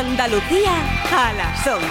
[0.00, 0.72] Andalucía
[1.12, 1.86] a las 11.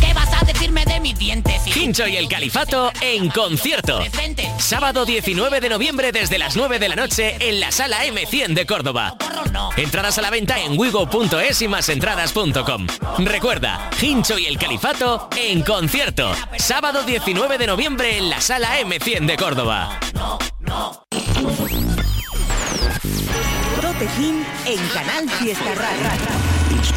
[0.00, 1.66] ¿Qué vas a decirme de mis dientes?
[1.76, 4.00] Hincho y el Califato en concierto.
[4.58, 8.66] Sábado 19 de noviembre desde las 9 de la noche en la sala M100 de
[8.66, 9.16] Córdoba.
[9.76, 12.86] Entradas a la venta en wigo.es y másentradas.com.
[13.18, 16.32] Recuerda, Hincho y el Califato en concierto.
[16.56, 19.98] Sábado 19 de noviembre en la sala M100 de Córdoba.
[24.16, 26.50] King en Canal Fiesta Radio.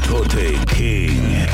[0.08, 1.48] Tote King.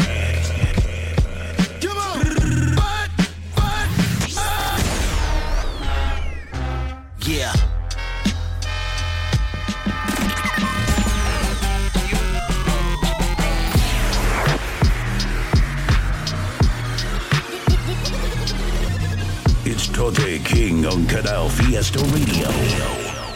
[7.20, 7.54] Yeah.
[19.66, 22.50] It's Tote King on Canal Fiesta Radio.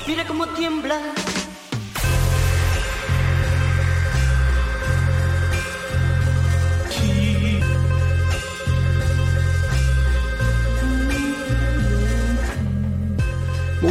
[0.08, 1.23] Mira cómo tiembla.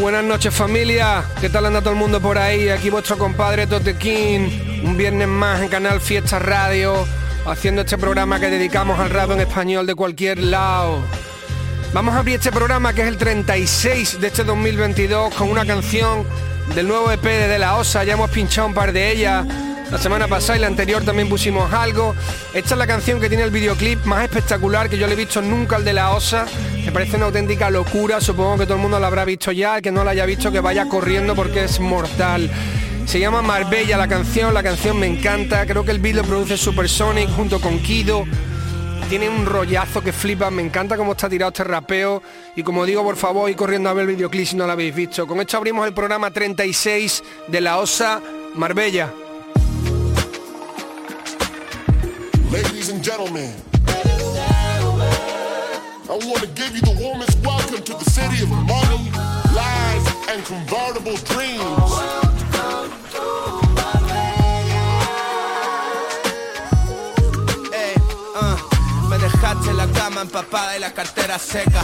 [0.03, 2.69] Buenas noches familia, ¿qué tal anda todo el mundo por ahí?
[2.71, 4.51] Aquí vuestro compadre Tote King,
[4.83, 7.07] un viernes más en Canal Fiesta Radio,
[7.47, 10.99] haciendo este programa que dedicamos al rap en español de cualquier lado.
[11.93, 16.27] Vamos a abrir este programa que es el 36 de este 2022 con una canción
[16.75, 19.47] del nuevo EP De La Osa, ya hemos pinchado un par de ellas.
[19.93, 22.15] La semana pasada y la anterior también pusimos algo.
[22.55, 25.43] Esta es la canción que tiene el videoclip más espectacular que yo le he visto
[25.43, 26.47] nunca al de la Osa.
[26.83, 28.19] Me parece una auténtica locura.
[28.19, 29.77] Supongo que todo el mundo lo habrá visto ya.
[29.77, 32.51] El que no la haya visto que vaya corriendo porque es mortal.
[33.05, 34.55] Se llama Marbella la canción.
[34.55, 35.67] La canción me encanta.
[35.67, 38.25] Creo que el beat lo produce Supersonic junto con Kido.
[39.11, 42.23] Tiene un rollazo que flipa, me encanta cómo está tirado este rapeo
[42.57, 44.95] y como digo, por favor, y corriendo a ver el videoclip si no lo habéis
[44.95, 45.27] visto.
[45.27, 48.23] Con esto abrimos el programa 36 de la OSA
[48.55, 49.13] Marbella.
[52.53, 53.51] Ladies and gentlemen,
[56.07, 59.11] I want to give you the warmest welcome to the city of money,
[59.57, 61.63] lies, and convertible dreams.
[68.35, 68.57] Uh,
[69.09, 71.83] me dejaste la cama empapada y la cartera seca.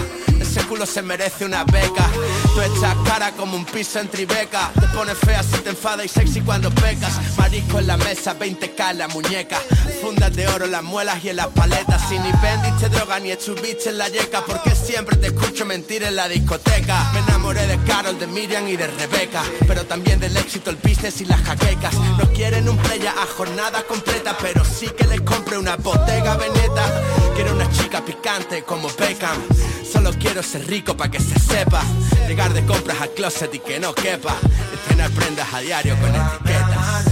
[0.59, 2.11] Ese culo se merece una beca.
[2.53, 4.73] Tú echas cara como un piso en Tribeca.
[4.75, 7.13] Te pones fea si te enfadas y sexy cuando pecas.
[7.37, 9.61] Marisco en la mesa, 20k en la muñeca.
[10.03, 12.03] Fundas de oro las muelas y en las paletas.
[12.09, 14.43] Si ni vendiste droga ni estuviste en la yeca.
[14.45, 17.09] Porque siempre te escucho mentir en la discoteca.
[17.13, 19.45] Me enamoré de Carol, de Miriam y de Rebeca.
[19.65, 21.95] Pero también del éxito, el business y las jaquecas.
[22.19, 24.37] No quieren un playa a jornada completa.
[24.43, 26.85] Pero sí que les compre una botega veneta.
[27.37, 29.39] Quiero una chica picante como Beckham.
[29.91, 31.83] Solo quiero ser rico para que se sepa.
[32.27, 34.35] Llegar de compras al closet y que no quepa.
[34.73, 37.05] Y tener prendas a diario con etiquetas.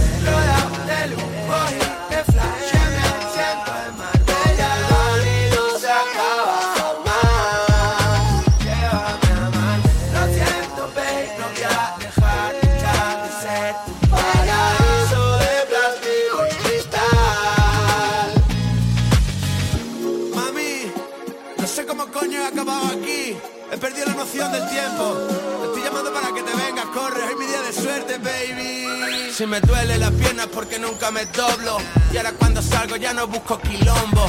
[29.37, 31.77] Si me duele las piernas porque nunca me doblo.
[32.11, 34.27] Y ahora cuando salgo ya no busco quilombo.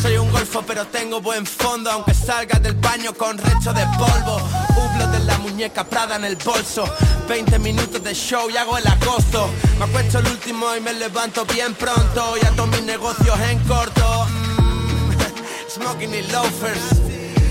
[0.00, 4.36] Soy un golfo pero tengo buen fondo Aunque salgas del baño con resto de polvo.
[4.76, 6.84] Hublo de la muñeca Prada en el bolso.
[7.28, 9.50] 20 minutos de show y hago el agosto.
[9.80, 12.36] Me acuesto el último y me levanto bien pronto.
[12.40, 14.26] Y a todos mis negocios en corto.
[14.26, 15.10] Mm,
[15.68, 17.02] Smoking y loafers.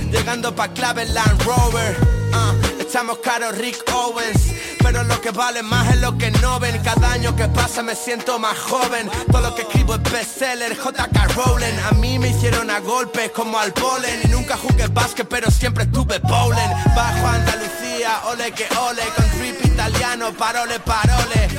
[0.09, 1.97] Llegando pa' clave Land Rover.
[2.31, 2.53] Ah,
[2.94, 4.54] Estamos caros Rick Owens.
[4.78, 6.80] Pero lo que vale más es lo que no ven.
[6.84, 9.09] Cada año que pasa me siento más joven.
[9.31, 11.80] Todo lo que escribo es bestseller JK Rowling.
[11.90, 14.22] A mí me hicieron a golpes como al polen.
[14.26, 16.70] Y nunca jugué básquet pero siempre estuve bowling.
[16.96, 21.50] Bajo Andalucía, ole que ole Con trip italiano, parole, parole.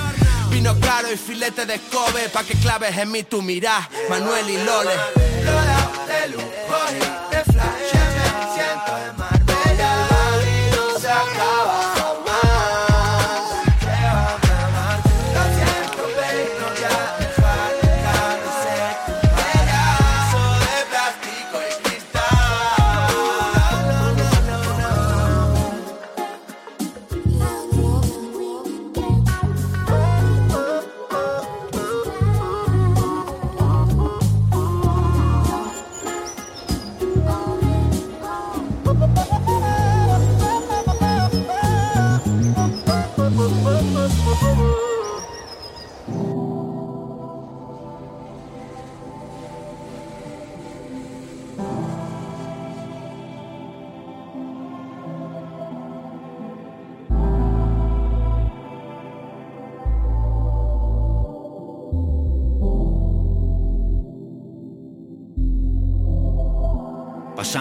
[0.50, 4.56] Vino claro y filete de Kobe Pa' que claves en mí tu mirá Manuel y
[4.58, 4.94] Lole.
[6.06, 8.03] De lujo y de flash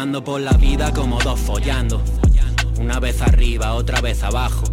[0.03, 2.03] Por la vida como dos follando.
[2.77, 4.65] Una vez arriba, otra vez abajo.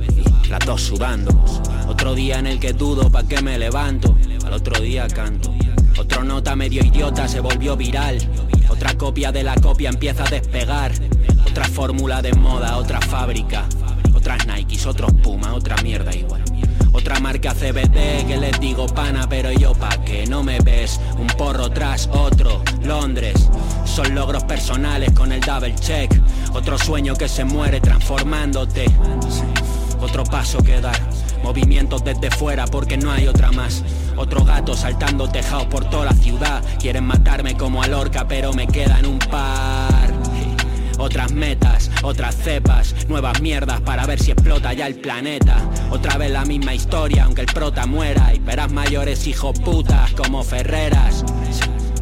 [0.49, 1.31] Las dos sudando.
[1.87, 4.17] Otro día en el que dudo pa' que me levanto.
[4.45, 5.55] Al otro día canto.
[5.97, 8.19] Otro nota medio idiota se volvió viral.
[8.69, 10.91] Otra copia de la copia empieza a despegar.
[11.49, 13.67] Otra fórmula de moda, otra fábrica.
[14.13, 16.43] Otras Nikes, otros Puma, otra mierda igual.
[16.93, 20.99] Otra marca CBD que les digo pana, pero yo pa' que no me ves.
[21.17, 23.49] Un porro tras otro, Londres.
[23.91, 26.13] Son logros personales con el double check.
[26.55, 28.87] Otro sueño que se muere transformándote.
[30.01, 30.99] Otro paso que dar.
[31.43, 33.83] Movimientos desde fuera porque no hay otra más.
[34.17, 36.63] Otro gato saltando tejados por toda la ciudad.
[36.79, 40.15] Quieren matarme como a Lorca, pero me quedan un par.
[40.97, 45.57] Otras metas, otras cepas, nuevas mierdas para ver si explota ya el planeta.
[45.91, 48.33] Otra vez la misma historia, aunque el prota muera.
[48.33, 51.25] Y peras mayores hijos putas como Ferreras.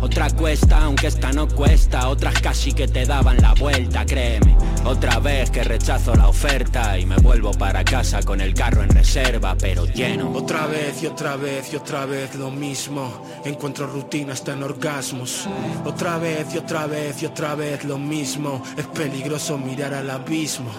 [0.00, 2.08] Otra cuesta, aunque esta no cuesta.
[2.08, 4.56] Otras casi que te daban la vuelta, créeme.
[4.84, 8.88] Otra vez que rechazo la oferta y me vuelvo para casa con el carro en
[8.88, 10.32] reserva, pero lleno.
[10.32, 13.22] Otra vez y otra vez y otra vez lo mismo.
[13.44, 15.46] Encuentro rutina hasta en orgasmos.
[15.84, 18.62] Otra vez y otra vez y otra vez lo mismo.
[18.76, 20.70] Es peligroso mirar al abismo.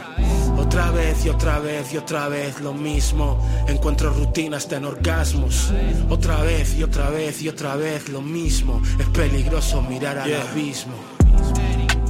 [0.57, 3.39] Otra vez y otra vez y otra vez lo mismo.
[3.67, 5.71] Encuentro rutina hasta en orgasmos.
[6.09, 8.81] Otra vez y otra vez y otra vez lo mismo.
[8.99, 11.18] Es peligroso mirar al abismo.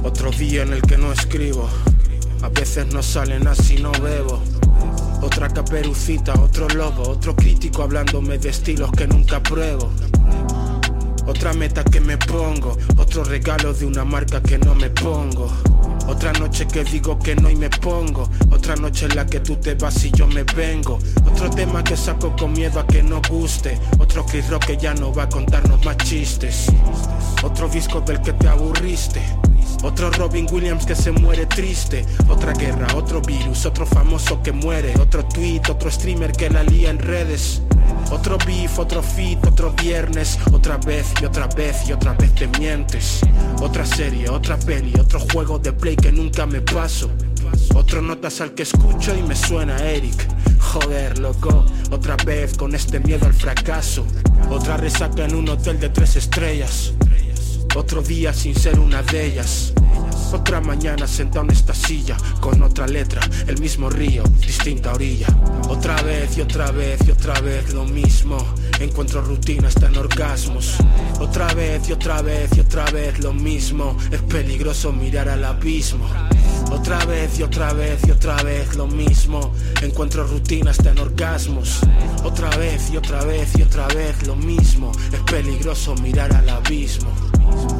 [0.02, 1.68] Otro día en el que no escribo.
[2.42, 4.42] A veces no salen así, no bebo.
[5.22, 9.90] Otra caperucita, otro lobo, otro crítico hablándome de estilos que nunca pruebo.
[11.26, 15.52] Otra meta que me pongo, otro regalo de una marca que no me pongo.
[16.08, 18.28] Otra noche que digo que no y me pongo.
[18.50, 20.98] Otra noche en la que tú te vas y yo me vengo.
[21.30, 23.78] Otro tema que saco con miedo a que no guste.
[23.98, 26.66] Otro Chris Rock que ya no va a contarnos más chistes.
[27.44, 29.20] Otro disco del que te aburriste.
[29.82, 32.04] Otro Robin Williams que se muere triste.
[32.28, 34.94] Otra guerra, otro virus, otro famoso que muere.
[35.00, 37.62] Otro tweet, otro streamer que la lía en redes.
[38.10, 40.38] Otro beef, otro fit, otro viernes.
[40.52, 43.20] Otra vez y otra vez y otra vez te mientes.
[43.60, 47.10] Otra serie, otra peli, otro juego de play que nunca me paso.
[47.74, 50.28] Otro notas al que escucho y me suena Eric.
[50.60, 54.04] Joder, loco, otra vez con este miedo al fracaso.
[54.50, 56.92] Otra resaca en un hotel de tres estrellas.
[57.76, 59.72] Otro día sin ser una de ellas.
[60.32, 65.28] Otra mañana sentado en esta silla con otra letra, el mismo río, distinta orilla.
[65.68, 68.38] Otra vez y otra vez y otra vez lo mismo.
[68.80, 70.76] Encuentro rutina hasta en orgasmos.
[71.20, 73.96] Otra vez y otra vez y otra vez lo mismo.
[74.10, 76.08] Es peligroso mirar al abismo.
[76.70, 79.52] Otra vez y otra vez y otra vez lo mismo.
[79.82, 81.80] Encuentro rutina hasta en orgasmos.
[82.24, 84.92] Otra vez y otra vez y otra vez lo mismo.
[85.12, 87.10] Es peligroso mirar al abismo.
[87.50, 87.79] Tote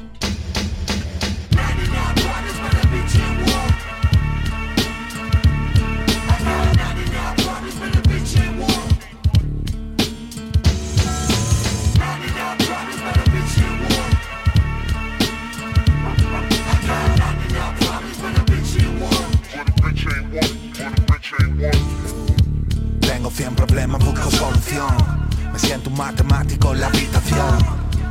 [25.71, 27.57] Siento un matemático en la habitación.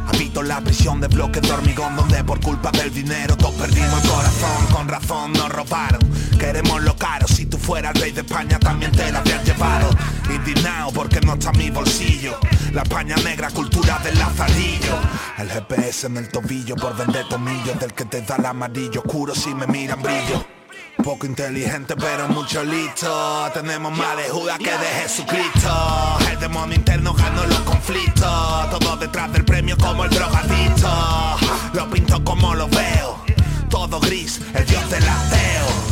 [0.09, 4.09] Habito la prisión de bloques de hormigón donde por culpa del dinero todos perdimos el
[4.09, 4.67] corazón.
[4.73, 6.01] Con razón nos robaron.
[6.39, 7.29] Queremos lo caro.
[7.29, 9.91] Si tú fueras rey de España también te la habrías llevado.
[10.35, 12.39] Indignado porque no está en mi bolsillo.
[12.73, 14.97] La España negra, cultura del lazarillo.
[15.37, 19.35] El GPS en el tobillo por vender tomillos del que te da el amarillo oscuro
[19.35, 20.60] si me miran brillo.
[21.03, 23.51] Poco inteligente pero mucho listo.
[23.55, 26.19] Tenemos más de Judas que de Jesucristo.
[26.31, 28.71] El demonio interno ganó los conflictos.
[28.71, 30.89] Todo detrás del premio como el drogadito
[31.73, 33.25] Lo pinto como lo veo.
[33.69, 35.90] Todo gris, el dios del ateo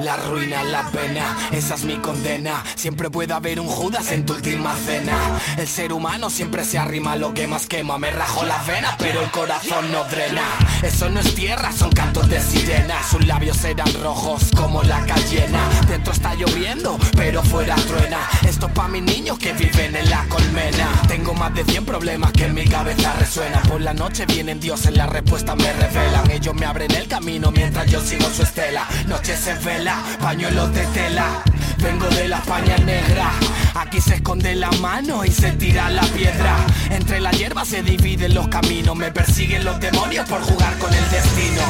[0.00, 2.62] La ruina la pena, esa es mi condena.
[2.74, 5.16] Siempre puede haber un Judas en tu última cena.
[5.56, 7.96] El ser humano siempre se arrima lo que más quema.
[7.96, 10.42] Me rajo la vena, pero el corazón no drena.
[10.82, 13.02] Eso no es tierra, son cantos de sirena.
[13.10, 15.60] Sus labios eran rojos como la cayena.
[15.88, 18.18] Dentro está lloviendo, pero fuera truena.
[18.46, 20.88] Esto es pa' mis niños que viven en la colmena.
[21.08, 23.62] Tengo más de 100 problemas que en mi cabeza resuena.
[23.62, 26.30] Por la noche vienen dioses, las respuestas me revelan.
[26.30, 28.86] Ellos me abren el camino mientras yo sigo su estela.
[29.06, 29.85] Noches en vela,
[30.20, 31.42] pañuelos de tela.
[31.78, 33.30] Vengo de la España negra.
[33.74, 36.56] Aquí se esconde la mano y se tira la piedra.
[36.90, 38.96] Entre la hierba se dividen los caminos.
[38.96, 41.62] Me persiguen los demonios por jugar con el destino.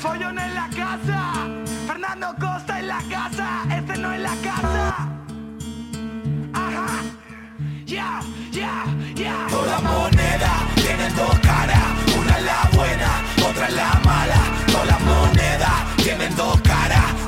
[0.00, 1.32] Follón en la casa.
[1.86, 3.62] Fernando Costa en la casa.
[3.76, 5.08] Este no es la casa.
[6.52, 6.86] Ajá.
[7.86, 8.20] Ya,
[8.52, 9.46] ya, ya.
[9.48, 11.82] Toda moneda tienen dos caras,
[12.18, 14.36] una es la buena, otra es la mala.
[14.66, 15.25] Tienen dos caras,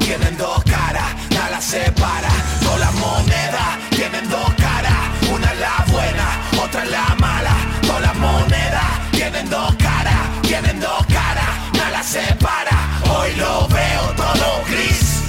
[0.09, 2.31] tienen dos caras, nada separa.
[2.63, 5.01] Todas las monedas tienen dos caras,
[5.31, 6.27] una es la buena,
[6.65, 7.55] otra es la mala.
[7.83, 12.79] Todas las monedas tienen dos caras, tienen dos caras, nada separa.
[13.11, 15.25] Hoy lo veo todo gris,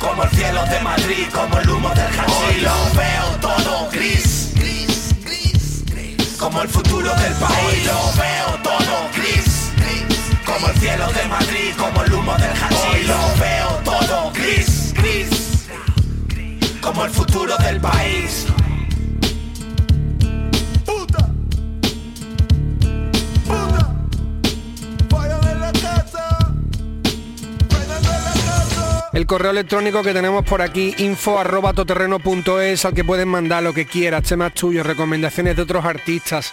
[0.00, 2.34] como el cielo de Madrid, como el humo del hachís.
[2.48, 7.64] Hoy lo veo todo gris, gris, gris, gris, como el futuro del país.
[7.64, 12.50] Hoy lo veo todo gris, gris, como el cielo de Madrid, como el humo del
[12.50, 12.92] hachís.
[12.92, 13.59] Hoy lo veo
[17.00, 18.46] como el futuro del país.
[29.12, 33.72] El correo electrónico que tenemos por aquí, info arroba toterreno.es, al que pueden mandar lo
[33.72, 36.52] que quieras, temas tuyos, recomendaciones de otros artistas.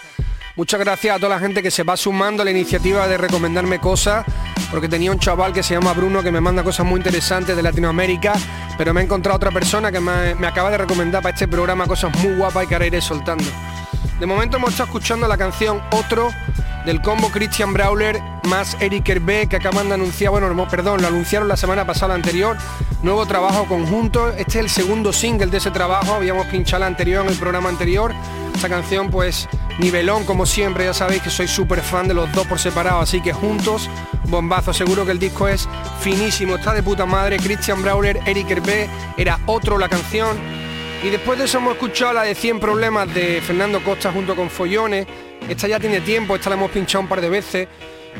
[0.58, 3.78] Muchas gracias a toda la gente que se va sumando a la iniciativa de recomendarme
[3.78, 4.26] cosas,
[4.72, 7.62] porque tenía un chaval que se llama Bruno que me manda cosas muy interesantes de
[7.62, 8.32] Latinoamérica,
[8.76, 11.86] pero me ha encontrado otra persona que me, me acaba de recomendar para este programa
[11.86, 13.44] cosas muy guapas y que ahora iré soltando.
[14.18, 16.30] De momento hemos estado escuchando la canción Otro
[16.84, 21.08] del combo Christian Brawler más Eric Hervé que acaban de anunciar, bueno, no, perdón, lo
[21.08, 22.56] anunciaron la semana pasada anterior,
[23.02, 27.24] nuevo trabajo conjunto, este es el segundo single de ese trabajo, habíamos pinchado la anterior
[27.24, 28.14] en el programa anterior,
[28.54, 32.46] esta canción pues nivelón como siempre, ya sabéis que soy súper fan de los dos
[32.46, 33.88] por separado, así que juntos,
[34.24, 35.68] bombazo, seguro que el disco es
[36.00, 40.38] finísimo, está de puta madre, Christian Brawler, Eric Hervé, era otro la canción,
[41.02, 44.50] y después de eso hemos escuchado la de 100 problemas de Fernando Costa junto con
[44.50, 45.06] Follones.
[45.48, 47.68] Esta ya tiene tiempo, esta la hemos pinchado un par de veces,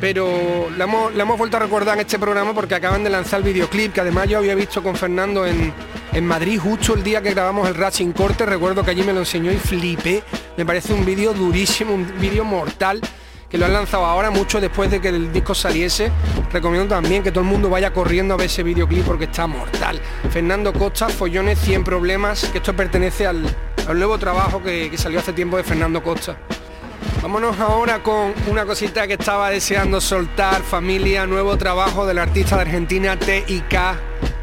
[0.00, 3.92] pero la hemos, vuelto a recordar en este programa porque acaban de lanzar el videoclip
[3.92, 5.72] que además yo había visto con Fernando en,
[6.12, 8.46] en Madrid justo el día que grabamos el Racing Corte.
[8.46, 10.22] Recuerdo que allí me lo enseñó y flipé.
[10.56, 13.00] Me parece un vídeo durísimo, un vídeo mortal
[13.50, 16.10] que lo han lanzado ahora mucho después de que el disco saliese.
[16.50, 20.00] Recomiendo también que todo el mundo vaya corriendo a ver ese videoclip porque está mortal.
[20.30, 23.44] Fernando Costa, Follones 100 problemas, que esto pertenece al,
[23.86, 26.38] al nuevo trabajo que, que salió hace tiempo de Fernando Costa.
[27.20, 32.62] Vámonos ahora con una cosita que estaba deseando soltar, familia, nuevo trabajo del artista de
[32.62, 33.70] Argentina TIK,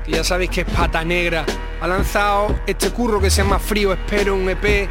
[0.03, 1.45] que ya sabéis que es pata negra.
[1.79, 4.89] Ha lanzado este curro que se llama Frío, espero un EP.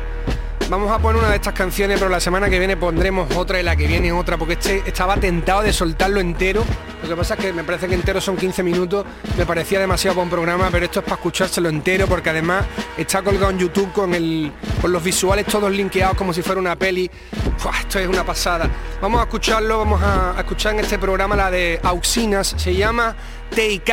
[0.70, 3.62] Vamos a poner una de estas canciones, pero la semana que viene pondremos otra y
[3.62, 6.64] la que viene otra, porque este estaba tentado de soltarlo entero.
[7.02, 9.04] Lo que pasa es que me parece que entero son 15 minutos,
[9.36, 12.64] me parecía demasiado buen programa, pero esto es para escuchárselo entero, porque además
[12.96, 16.76] está colgado en YouTube con, el, con los visuales todos linkeados como si fuera una
[16.76, 17.10] peli.
[17.58, 18.70] Fua, esto es una pasada.
[19.02, 23.14] Vamos a escucharlo, vamos a, a escuchar en este programa la de Auxinas, se llama
[23.54, 23.90] TIK,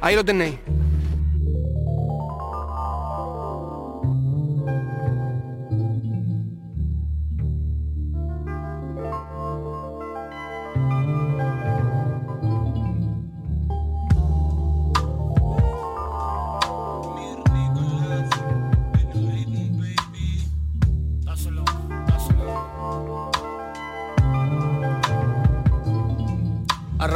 [0.00, 0.54] ahí lo tenéis.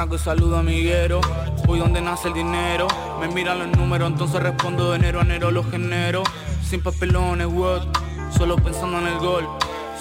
[0.06, 2.86] Arranco y saludo a voy donde nace el dinero.
[3.18, 6.22] Me miran los números, entonces respondo de enero a enero los genero.
[6.62, 7.82] Sin papelones, what?
[8.30, 9.48] Solo pensando en el gol.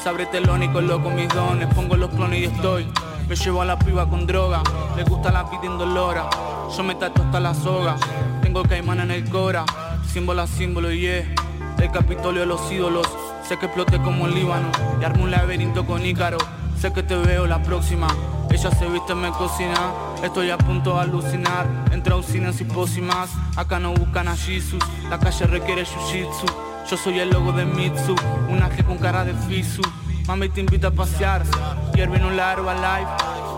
[0.03, 2.87] Se abre telón y coloco mis dones, pongo los clones y estoy.
[3.27, 4.61] Me llevo a la piba con droga,
[4.95, 6.29] le gusta la vida indolora.
[6.75, 7.95] Yo me tato hasta la soga,
[8.43, 9.65] tengo caimán en el cora.
[10.07, 11.35] Símbolo a símbolo, y yeah.
[11.79, 13.07] El Capitolio de los ídolos,
[13.47, 14.69] sé que exploté como el Líbano.
[15.01, 16.37] Y armo un laberinto con Ícaro,
[16.79, 18.07] sé que te veo la próxima.
[18.55, 19.91] Ella se viste, me cocina,
[20.23, 21.67] estoy a punto de alucinar.
[21.91, 26.45] Entre auxinas y pócimas, acá no buscan a Jesus La calle requiere jiu-jitsu,
[26.89, 28.15] yo soy el logo de Mitsu.
[28.47, 29.81] Un ángel con cara de Fisu,
[30.25, 31.43] mami te invita a pasear.
[31.93, 33.09] Hierve en un largo live,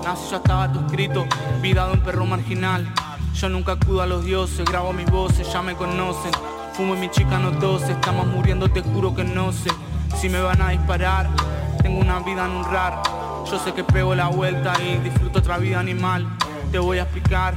[0.03, 1.27] nace ya estaba tu escrito.
[1.61, 2.91] Vida de un perro marginal,
[3.35, 6.31] Yo nunca acudo a los dioses, grabo mis voces, ya me conocen.
[6.73, 9.69] Fumo y mi chica no tose, estamos muriendo, te juro que no sé.
[10.19, 11.29] Si me van a disparar,
[11.83, 13.16] tengo una vida en un rar.
[13.49, 16.27] Yo sé que pego la vuelta y disfruto otra vida animal.
[16.69, 17.53] Te voy a explicar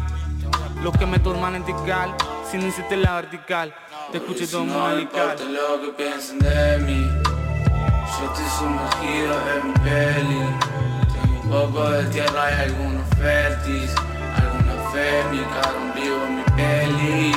[0.84, 2.14] lo que me toma lentical,
[2.48, 3.74] si no hiciste la vertical.
[4.12, 9.74] Te escuché todo No importa lo que piensen de mí, yo estoy sumergido en mi
[9.80, 10.42] peli.
[11.12, 13.94] Tengo un poco de tierra y algunos fértiles,
[14.36, 17.32] alguna fe, mi carro vivo en mi peli.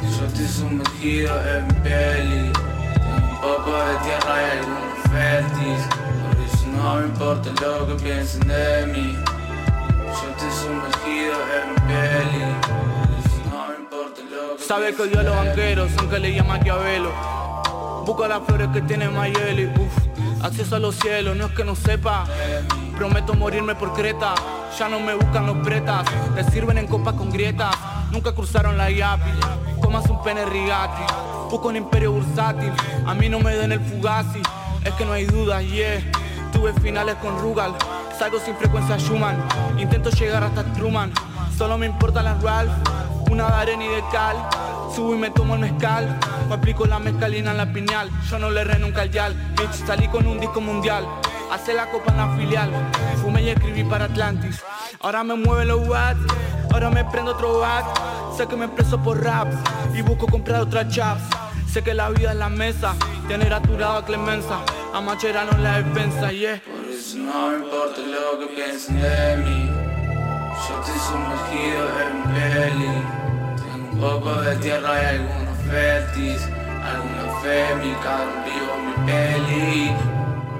[0.00, 2.52] Yo estoy sumergido en mi peli.
[2.94, 6.05] Tengo un poco de tierra y algunos fértiles,
[6.86, 9.16] no me importa lo que piensen de mí.
[10.06, 12.44] Yo estoy sumergido en mi peli.
[13.50, 17.10] No me importa lo que Sabe que odio a los banqueros, aunque le llama Maquiavelo.
[18.06, 20.44] Busca las flores que tiene Mayeli, uff.
[20.44, 22.24] Acceso a los cielos, no es que no sepa.
[22.96, 24.34] Prometo morirme por Creta.
[24.78, 27.74] Ya no me buscan los pretas, te sirven en copas con grietas.
[28.12, 29.30] Nunca cruzaron la Yapi,
[29.80, 31.02] comas un pene rigati.
[31.50, 32.72] Busco un imperio bursátil,
[33.04, 34.40] a mí no me den el fugazi.
[34.84, 36.00] Es que no hay dudas, yeah.
[36.56, 37.74] Tuve finales con Rugal,
[38.18, 39.36] salgo sin frecuencia Schumann.
[39.76, 41.12] Intento llegar hasta Truman,
[41.54, 42.72] solo me importan las Ralph.
[43.30, 44.36] Una de arena y de cal,
[44.94, 46.18] subo y me tomo el mezcal.
[46.48, 49.34] Me aplico la mezcalina en la piñal, yo no le re nunca al yal.
[49.54, 51.06] Bitch, salí con un disco mundial,
[51.52, 52.70] hace la copa en la filial.
[53.20, 54.62] Fumé y escribí para Atlantis.
[55.02, 56.20] Ahora me mueven los watts,
[56.72, 57.84] ahora me prendo otro bat.
[58.34, 59.52] Sé que me preso por rap
[59.94, 61.22] y busco comprar otra chaps.
[61.84, 62.96] Que la vida es la mesa,
[63.28, 64.60] tener aturado a Clemenza.
[64.94, 66.60] A Machera no la defensa, yeah.
[66.64, 69.70] Por eso no me importa lo que piensen de mí.
[70.66, 72.92] Yo estoy sumergido en peli.
[73.56, 76.42] Tengo un poco de tierra y algunos fértiles.
[76.82, 79.92] Alguna fe, mi carro vivo en mi peli.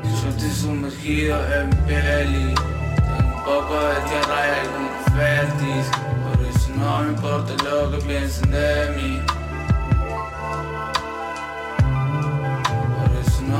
[0.04, 2.54] Yo estoy sumergido en peli.
[2.54, 5.86] Tengo un poco de tierra y algunos fértiles.
[6.22, 9.35] Por eso no me importa lo que piensen de mí.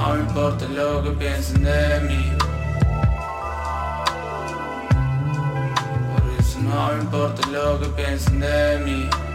[0.07, 2.33] No importa lo que piensen de mí.
[6.13, 9.26] Por eso no importa lo que piensen de mí.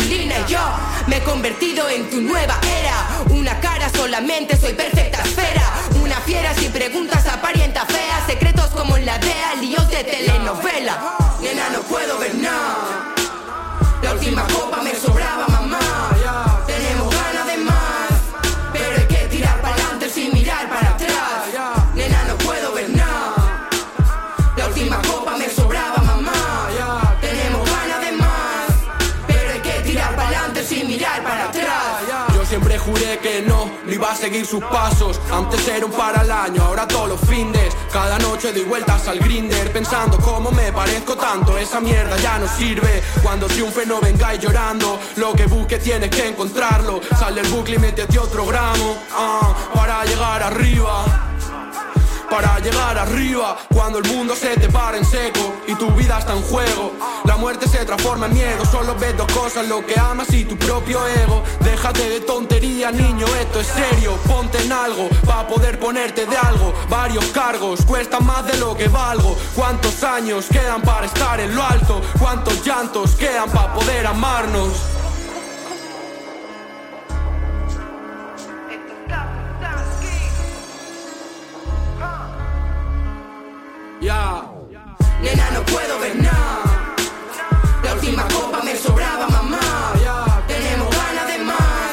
[0.00, 0.60] Y yo
[1.06, 3.24] me he convertido en tu nueva era.
[3.30, 5.62] Una cara solamente, soy perfecta esfera.
[6.00, 8.24] Una fiera sin preguntas, apariencia fea.
[8.26, 11.16] Secretos como en la DEA, líos de telenovela.
[11.40, 12.47] Nena, no puedo ver nada.
[34.28, 35.18] Seguir sus pasos.
[35.32, 37.74] Antes era un para al año, ahora todos los findes.
[37.90, 41.56] Cada noche doy vueltas al grinder, pensando cómo me parezco tanto.
[41.56, 43.02] Esa mierda ya no sirve.
[43.22, 45.00] Cuando triunfe no vengáis llorando.
[45.16, 47.00] Lo que busque tienes que encontrarlo.
[47.18, 48.98] Sale el bucle y métete otro gramo.
[49.12, 51.27] ah, para llegar arriba.
[52.30, 56.34] Para llegar arriba, cuando el mundo se te para en seco y tu vida está
[56.34, 56.92] en juego,
[57.24, 58.66] la muerte se transforma en miedo.
[58.66, 61.42] Solo ves dos cosas: lo que amas y tu propio ego.
[61.60, 64.12] Déjate de tontería, niño, esto es serio.
[64.26, 66.74] Ponte en algo para poder ponerte de algo.
[66.90, 69.36] Varios cargos cuestan más de lo que valgo.
[69.54, 72.02] ¿Cuántos años quedan para estar en lo alto?
[72.18, 74.97] ¿Cuántos llantos quedan para poder amarnos?
[84.00, 84.44] Yeah.
[85.20, 86.94] Nena, no puedo ver nada.
[87.82, 89.58] La última copa me sobraba, mamá.
[90.46, 91.92] Tenemos ganas de más.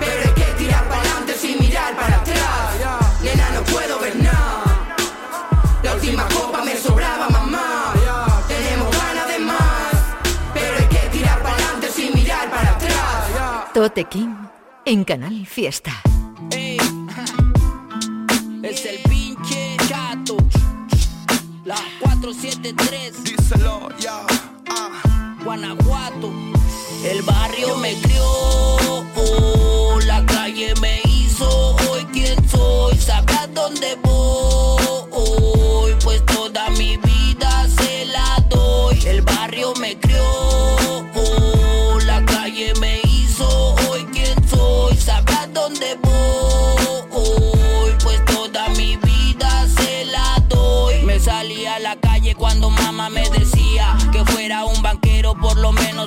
[0.00, 3.20] Pero hay que tirar para adelante sin mirar para atrás.
[3.22, 4.96] Nena, no puedo ver nada.
[5.82, 7.92] La última copa me sobraba, mamá.
[8.48, 9.94] Tenemos ganas de más.
[10.54, 13.72] Pero hay que tirar para adelante sin mirar para atrás.
[13.74, 14.34] Tote King
[14.86, 15.92] en Canal Fiesta.
[22.40, 23.24] 473.
[23.24, 24.26] Díselo, ya.
[25.44, 26.32] Guanajuato.
[27.04, 28.24] El barrio me crió.
[28.24, 31.76] oh, la calle me hizo.
[31.90, 32.96] Hoy quién soy.
[32.96, 33.96] Sabrás dónde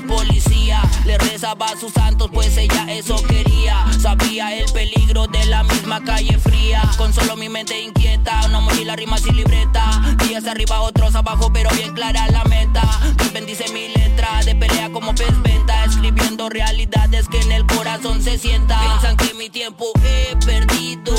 [0.07, 0.81] policía.
[1.05, 3.85] Le rezaba a sus santos, pues ella eso quería.
[3.99, 6.81] Sabía el peligro de la misma calle fría.
[6.97, 10.15] Con solo mi mente inquieta, una mochila, rimas y libreta.
[10.27, 12.81] Días arriba, otros abajo, pero bien clara la meta.
[13.17, 15.85] Dios bendice mi letra, de pelea como pez venta.
[15.85, 18.79] Escribiendo realidades que en el corazón se sienta.
[18.79, 21.13] Piensan que mi tiempo he perdido,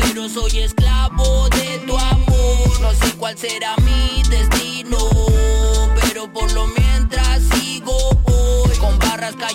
[0.00, 2.80] pero soy esclavo de tu amor.
[2.80, 3.74] No sé cuál será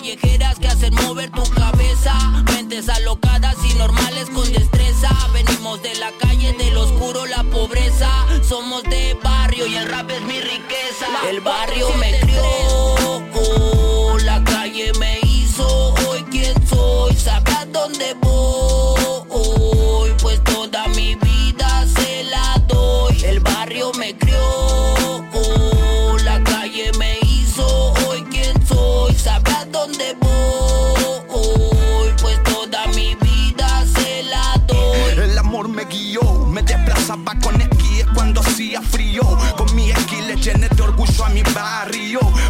[0.06, 2.14] callejeras que hacen mover tu cabeza.
[2.52, 5.08] Mentes alocadas y normales con destreza.
[5.32, 8.08] Venimos de la calle, del oscuro, la pobreza.
[8.42, 11.06] Somos de barrio y el rap es mi riqueza.
[11.28, 12.40] El barrio me crió,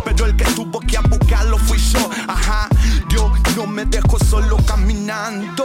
[0.05, 2.11] Pero el que tuvo que buscarlo fui yo.
[2.27, 2.69] Ajá,
[3.11, 5.65] Dios no me dejó solo caminando.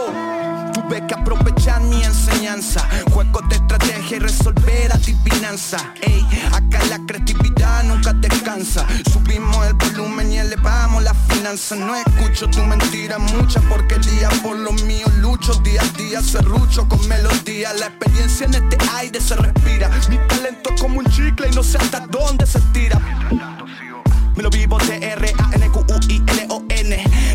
[0.74, 2.86] Tuve que aprovechar mi enseñanza.
[3.12, 5.78] Juegos de estrategia y resolver adivinanza.
[6.02, 8.86] Ey, acá la creatividad nunca descansa.
[9.10, 11.74] Subimos el volumen y elevamos la finanza.
[11.74, 15.54] No escucho tu mentira mucha porque día por lo mío lucho.
[15.62, 17.72] Día a día serrucho con melodía.
[17.74, 19.90] La experiencia en este aire se respira.
[20.10, 23.00] Mi talento como un chicle y no sé hasta dónde se tira.
[24.42, 25.36] Lo vivo T-R-A-N-Q-U-I-L-O-N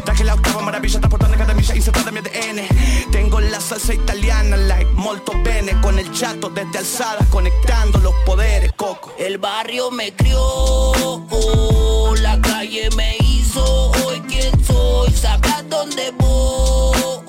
[0.03, 2.67] Traje la octava maravilla transportando cada milla insertada en mi ADN
[3.13, 8.73] Tengo la salsa italiana like molto bene Con el chato desde alzada conectando los poderes,
[8.73, 13.91] coco El barrio me crió, oh, la calle me hizo.
[14.05, 17.26] Hoy quién soy, sabrás dónde voy.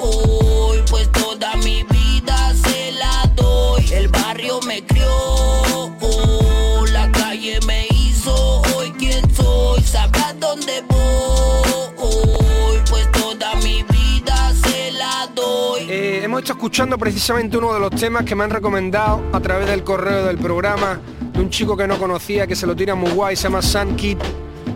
[16.58, 20.38] Escuchando precisamente uno de los temas que me han recomendado a través del correo del
[20.38, 20.98] programa
[21.32, 23.94] de un chico que no conocía, que se lo tira muy guay, se llama Sun
[23.94, 24.18] Kid.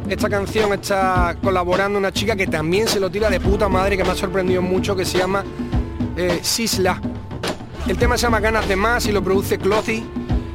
[0.08, 4.04] Esta canción está colaborando una chica que también se lo tira de puta madre, que
[4.04, 5.42] me ha sorprendido mucho, que se llama
[6.16, 7.00] eh, Sisla.
[7.88, 10.04] El tema se llama Ganas de Más y lo produce Clothy.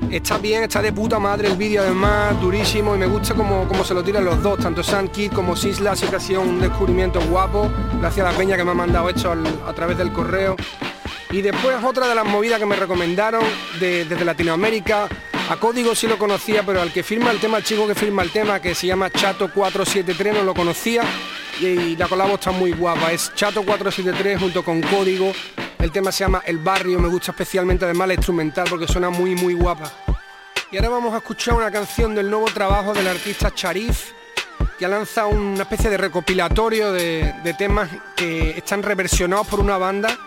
[0.10, 3.84] Está bien, está de puta madre el vídeo además, durísimo y me gusta como, como
[3.84, 6.62] se lo tiran los dos, tanto Sun Kid como Sisla, así que ha sido un
[6.62, 10.14] descubrimiento guapo, gracias a la peña que me ha mandado esto al- a través del
[10.14, 10.56] correo.
[11.30, 13.44] Y después otra de las movidas que me recomendaron
[13.80, 15.08] de- desde Latinoamérica,
[15.50, 18.22] a Código sí lo conocía, pero al que firma el tema, el chico que firma
[18.24, 21.04] el tema, que se llama Chato473, no lo conocía
[21.60, 25.32] y, y la colabo está muy guapa, es Chato473 junto con Código,
[25.80, 29.36] el tema se llama El Barrio, me gusta especialmente además la instrumental porque suena muy
[29.36, 29.92] muy guapa.
[30.72, 34.12] Y ahora vamos a escuchar una canción del nuevo trabajo del artista Charif,
[34.78, 39.78] que ha lanzado una especie de recopilatorio de, de temas que están reversionados por una
[39.78, 40.18] banda.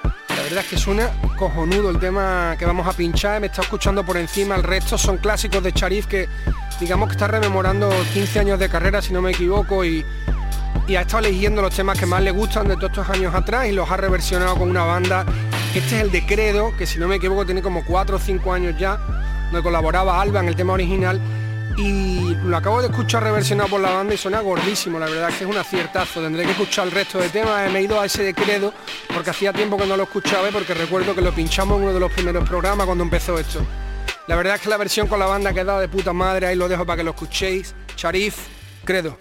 [0.51, 4.17] Verdad es que suena cojonudo el tema que vamos a pinchar, me está escuchando por
[4.17, 6.29] encima, el resto son clásicos de Charif que
[6.81, 10.05] digamos que está rememorando 15 años de carrera si no me equivoco y,
[10.89, 13.69] y ha estado eligiendo los temas que más le gustan de todos estos años atrás
[13.69, 15.25] y los ha reversionado con una banda.
[15.73, 18.53] Este es el de Credo, que si no me equivoco tiene como 4 o 5
[18.53, 18.97] años ya,
[19.53, 21.21] donde colaboraba Alba en el tema original
[21.77, 25.37] y lo acabo de escuchar reversionado por la banda y suena gordísimo, la verdad es
[25.37, 28.07] que es un aciertazo, tendré que escuchar el resto de temas, me he ido a
[28.07, 28.73] ese de Credo
[29.13, 31.93] porque hacía tiempo que no lo escuchaba y porque recuerdo que lo pinchamos en uno
[31.95, 33.61] de los primeros programas cuando empezó esto.
[34.27, 36.57] La verdad es que la versión con la banda ha quedado de puta madre, ahí
[36.57, 37.75] lo dejo para que lo escuchéis.
[37.97, 38.37] Sharif,
[38.85, 39.19] Credo.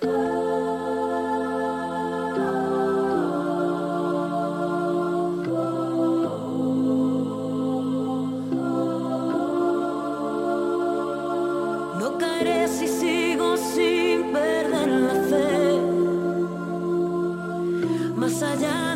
[18.41, 18.88] Allá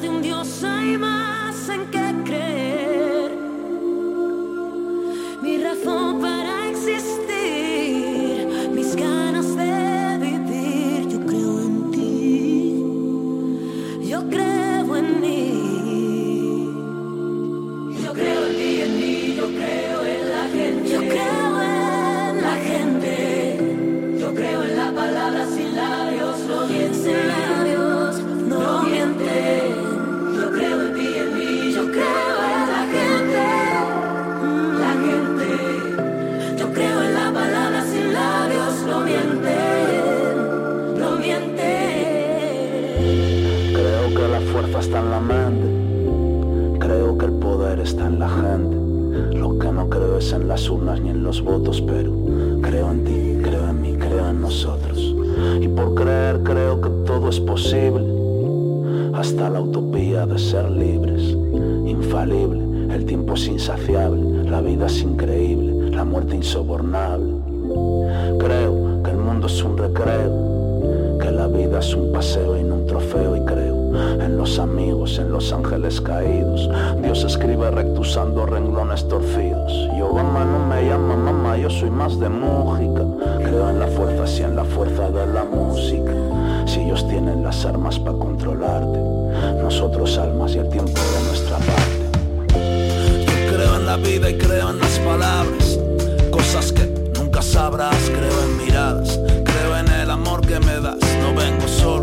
[45.19, 45.67] la.
[46.79, 49.37] Creo que el poder está en la gente.
[49.37, 52.11] Lo que no creo es en las urnas ni en los votos, pero
[52.61, 55.15] creo en ti, creo en mí, creo en nosotros.
[55.61, 58.03] Y por creer creo que todo es posible.
[59.13, 61.21] Hasta la utopía de ser libres.
[61.85, 67.33] Infalible, el tiempo es insaciable, la vida es increíble, la muerte insobornable.
[68.39, 72.75] Creo que el mundo es un recreo, que la vida es un paseo y no
[72.75, 73.52] un trofeo y creo
[74.23, 76.69] en los amigos, en los ángeles caídos.
[77.01, 79.71] Dios escribe rectusando renglones torcidos.
[79.97, 83.03] Y Obama no me llama mamá, yo soy más de música.
[83.39, 86.11] Creo en la fuerza, sí en la fuerza de la música.
[86.65, 88.99] Si ellos tienen las armas para controlarte,
[89.61, 92.03] nosotros almas y el tiempo de nuestra parte.
[93.25, 95.79] Yo creo en la vida y creo en las palabras,
[96.31, 96.85] cosas que
[97.17, 97.95] nunca sabrás.
[98.09, 100.99] Creo en miradas, creo en el amor que me das.
[101.21, 102.02] No vengo solo,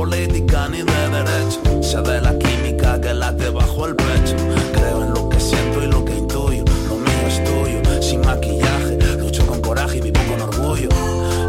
[0.00, 4.34] política ni de derecho, sé de la química que late bajo el pecho.
[4.72, 7.78] Creo en lo que siento y lo que intuyo, lo mío es tuyo.
[8.00, 10.88] Sin maquillaje, lucho con coraje y vivo con orgullo.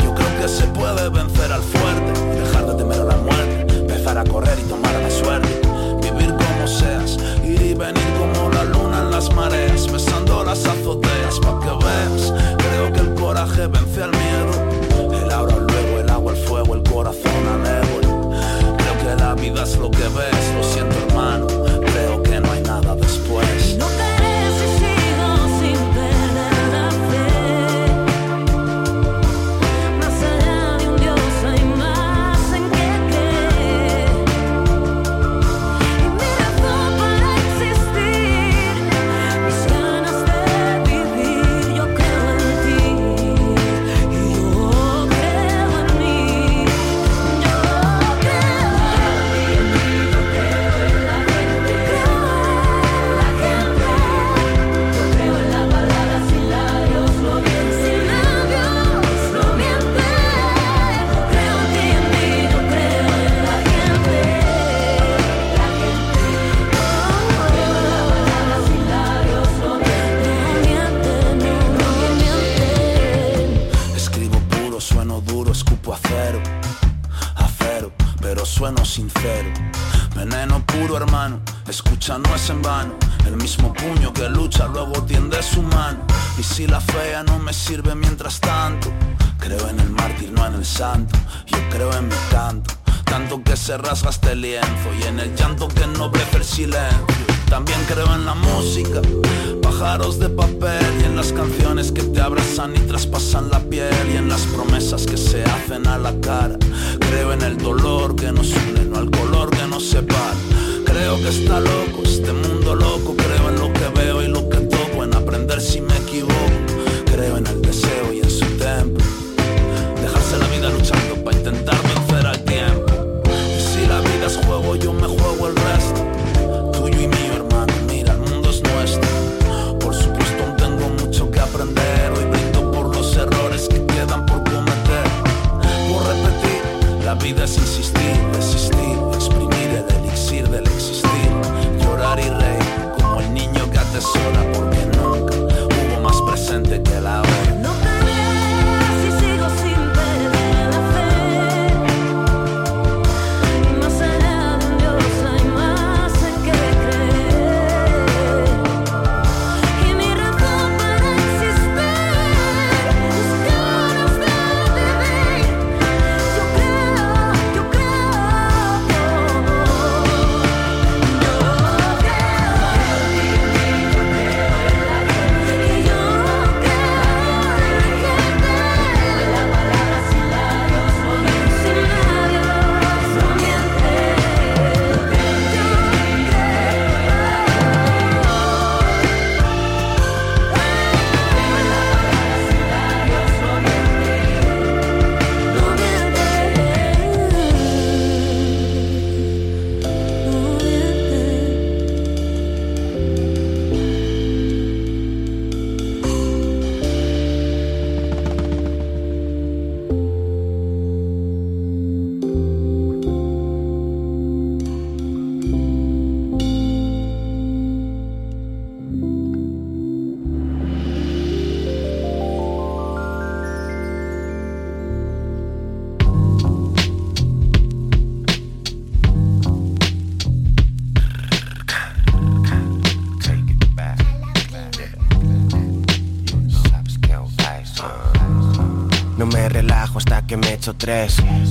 [0.04, 2.12] Yo creo que se puede vencer al fuerte,
[2.42, 5.62] dejar de temer a la muerte, empezar a correr y tomar la suerte.
[6.04, 11.40] Vivir como seas, ir y venir como la luna en las mareas, besando las azoteas
[11.40, 12.34] pa' que veas.
[12.58, 14.31] Creo que el coraje vence al miedo,
[19.42, 21.11] vida es lo que ves, lo siento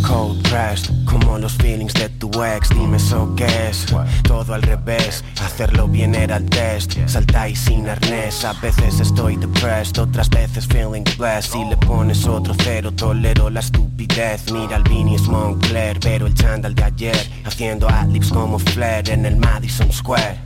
[0.06, 3.86] Cold pressed, como los feelings de tu ex Dime eso qué es,
[4.22, 6.98] todo al revés Hacerlo bien era el test.
[7.06, 11.52] Saltáis sin arnés, a veces estoy depressed Otras veces feeling blessed.
[11.52, 14.52] Si le pones otro cero, tolero la estupidez.
[14.52, 19.24] Mira al Vini es Moncler, pero el chándal de ayer Haciendo adlibs como Flair en
[19.24, 20.38] el Madison Square.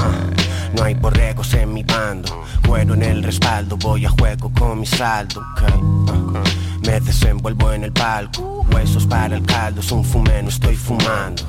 [0.00, 0.30] Ah,
[0.74, 4.86] no hay borregos en mi bando Cuero en el respaldo, voy a juego con mi
[4.86, 5.42] saldo.
[5.58, 6.42] Ah,
[6.88, 11.42] Me desenvuelvo en el palco Huesos para el caldo, es un fumé, estoy fumando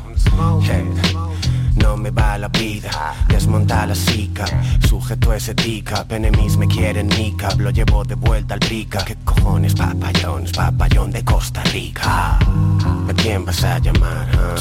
[1.76, 4.44] No me va la vida, desmonta la sica
[4.86, 9.76] Sujeto ese teacup, enemies me quieren nica Lo llevo de vuelta al pica ¿Qué cojones
[9.76, 10.44] papayón?
[10.44, 14.28] Es papayón de Costa Rica ¿A quién vas a llamar?
[14.34, 14.56] ah?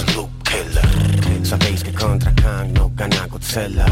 [0.45, 1.45] Killer.
[1.45, 3.85] Sabéis que contra Kang no gana Godzilla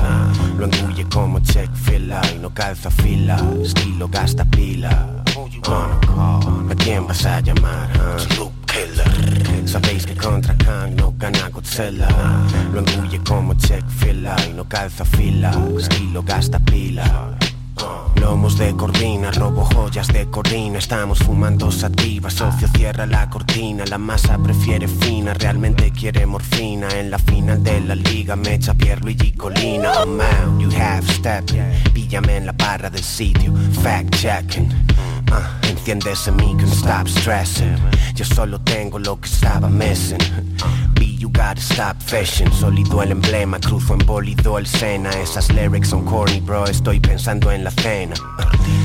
[0.56, 5.25] Lo engulle como check fila y no calza fila Estilo gasta pila
[5.68, 7.90] ¿A quién vas a llamar?
[8.66, 9.68] Killer.
[9.68, 12.08] Sabéis que contra Kang no gana Godzilla
[12.72, 17.36] Lo engulle como check fila y no calza fila Estilo gasta pila
[18.20, 23.84] Lomos de corvina, robo joyas de corina Estamos fumando sativa, socio cierra la cortina.
[23.86, 26.88] La masa prefiere fina, realmente quiere morfina.
[26.90, 29.92] En la final de la liga me echa Pierluigi Colina.
[30.02, 31.44] Oh man, you have step
[31.92, 34.72] Píllame en la barra del sitio, fact checking.
[35.30, 36.32] Ah, enciende ese
[36.66, 37.76] stop stressing.
[38.14, 40.18] Yo solo tengo lo que estaba missing
[41.26, 45.10] you gotta stop fishing Sólido el emblema, cruzo en bólido el Sena.
[45.10, 48.14] Esas lyrics son corny bro, estoy pensando en la cena.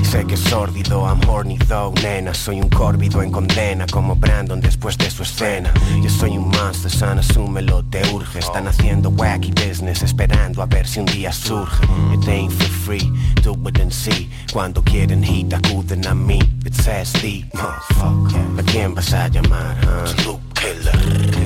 [0.04, 2.34] Sé que es sórdido, I'm horny though, nena.
[2.34, 5.72] Soy un córvido en condena Como Brandon después de su escena.
[6.04, 8.40] Yo soy un monster, son, asúmelo, te urge.
[8.40, 11.84] Están haciendo wacky business Esperando a ver si un día surge.
[12.14, 13.12] It ain't for free,
[13.44, 14.30] do it and see.
[14.52, 16.40] Cuando quieren hit, acuden a mí.
[16.66, 18.60] It says the motherfucker.
[18.60, 19.78] ¿A quién vas a llamar?
[19.88, 20.51] ah?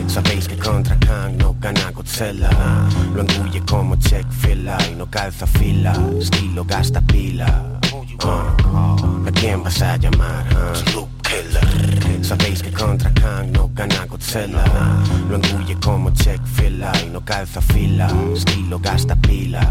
[0.08, 2.49] Sabéis que contra Kang no gana Godzilla
[3.13, 7.63] Lo engulle como check fila y no calza fila Estilo gasta pila
[8.23, 10.45] Oh, ¿A quién vas a llamar?
[10.56, 10.73] ah?
[11.23, 12.25] Killer.
[12.25, 14.63] Sabéis que contra Kang no gana Godzilla
[15.30, 19.62] Lo engulle como check fila y no calza fila Estilo gasta pila.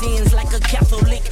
[0.00, 1.22] Sins like a Catholic.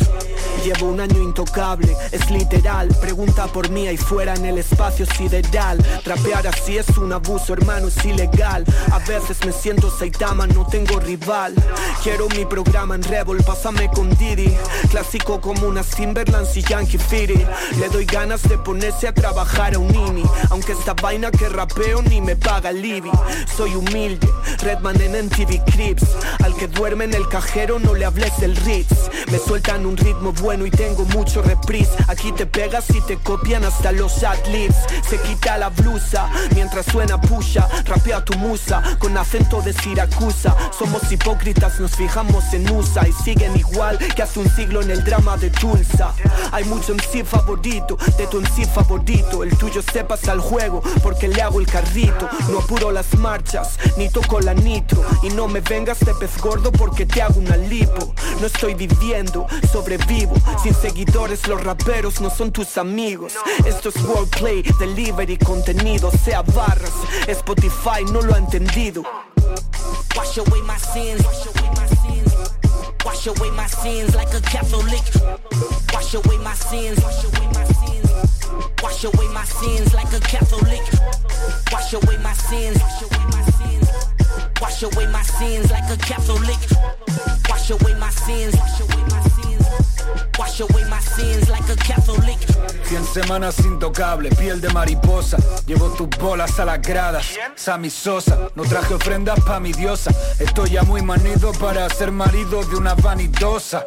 [0.64, 2.88] Llevo un año intocable, es literal.
[3.00, 5.82] Pregunta por mí ahí fuera en el espacio sideral.
[6.04, 8.62] Trapear así es un abuso, hermano, es ilegal.
[8.92, 11.54] A veces me siento Saitama, no tengo rival.
[12.02, 14.54] Quiero mi programa en Rebel, pásame con Didi.
[14.90, 17.46] Clásico como unas Timberlands y Yankee Fitty.
[17.78, 20.24] Le doy ganas de ponerse a trabajar a un nini.
[20.50, 23.10] Aunque esta vaina que rapeo ni me paga el IBI.
[23.56, 26.04] Soy humilde, Redman en MTV Crips.
[26.44, 29.08] Al que duerme en el cajero no le hables del Ritz.
[29.32, 31.92] Me sueltan un ritmo bueno y tengo mucho reprise.
[32.08, 34.22] Aquí te pegas y te copian hasta los
[35.08, 37.68] Se quita la blusa mientras suena pusha.
[37.84, 40.56] Rapea tu musa con acento de Siracusa.
[40.76, 45.04] Somos hipócritas, nos fijamos en USA y siguen igual que hace un siglo en el
[45.04, 46.12] drama de Tulsa.
[46.52, 49.42] Hay mucho MC favorito, de tu MC favorito.
[49.42, 52.28] El tuyo sepas al juego porque le hago el carrito.
[52.50, 55.04] No apuro las marchas, ni toco la nitro.
[55.22, 58.14] Y no me vengas de pez gordo porque te hago una lipo.
[58.40, 60.34] No estoy viviendo, sobrevivo.
[60.62, 63.34] Sin seguidores, los raperos no son tus amigos.
[63.64, 64.02] Esto es
[64.56, 66.92] wordplay, delivery, contenido, sea barras.
[67.38, 69.02] Spotify no lo ha entendido.
[70.16, 71.24] Wash away my sins.
[73.04, 75.02] Wash away my sins like a Catholic.
[75.92, 76.98] Wash away my sins.
[78.82, 80.82] Wash away my sins like a Catholic.
[81.72, 82.78] Wash away my sins.
[84.60, 86.58] Wash away my sins like a Catholic.
[87.48, 88.56] Wash away my sins.
[88.56, 89.65] Wash away my sins.
[90.38, 92.38] Wash away my sins like a Catholic.
[92.84, 95.38] Cien semanas intocable, piel de mariposa.
[95.66, 97.26] Llevo tus bolas a las gradas
[97.56, 100.10] Sammy Sosa, no traje ofrendas pa' mi diosa.
[100.38, 103.86] Estoy ya muy manido para ser marido de una vanidosa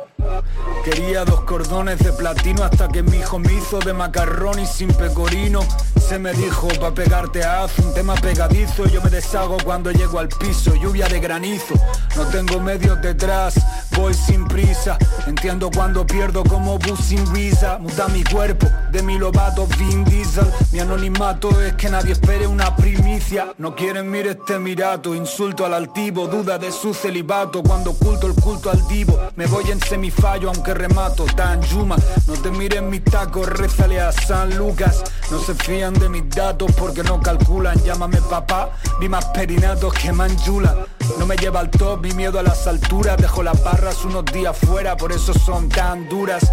[0.84, 4.94] Quería dos cordones de platino hasta que mi hijo me hizo de macarrón y sin
[4.94, 5.62] pecorino.
[6.00, 8.88] Se me dijo, pa' pegarte haz un tema pegadizo.
[8.88, 11.76] Yo me deshago cuando llego al piso, lluvia de granizo.
[12.16, 13.56] No tengo medios detrás,
[13.96, 14.98] voy sin prisa.
[15.28, 17.78] Entiendo cuando pierdo como bus sin visa.
[17.78, 20.48] Muta mi cuerpo, de mi lobato Vin Diesel.
[20.72, 23.54] Mi anonimato es que nadie espere una primicia.
[23.58, 27.62] No quieren mir este mirato, insulto al altivo Duda de su celibato.
[27.62, 29.80] Cuando oculto el culto al divo Me voy en
[30.10, 31.96] semifallo aunque remato tan yuma.
[32.28, 35.04] No te mires mis tacos, rézale a San Lucas.
[35.30, 37.78] No se fían de mis datos porque no calculan.
[37.84, 40.76] Llámame papá, vi más perinatos que manjula
[41.18, 43.18] no me lleva al top, mi miedo a las alturas.
[43.18, 46.52] Dejo las barras unos días fuera, por eso son tan duras.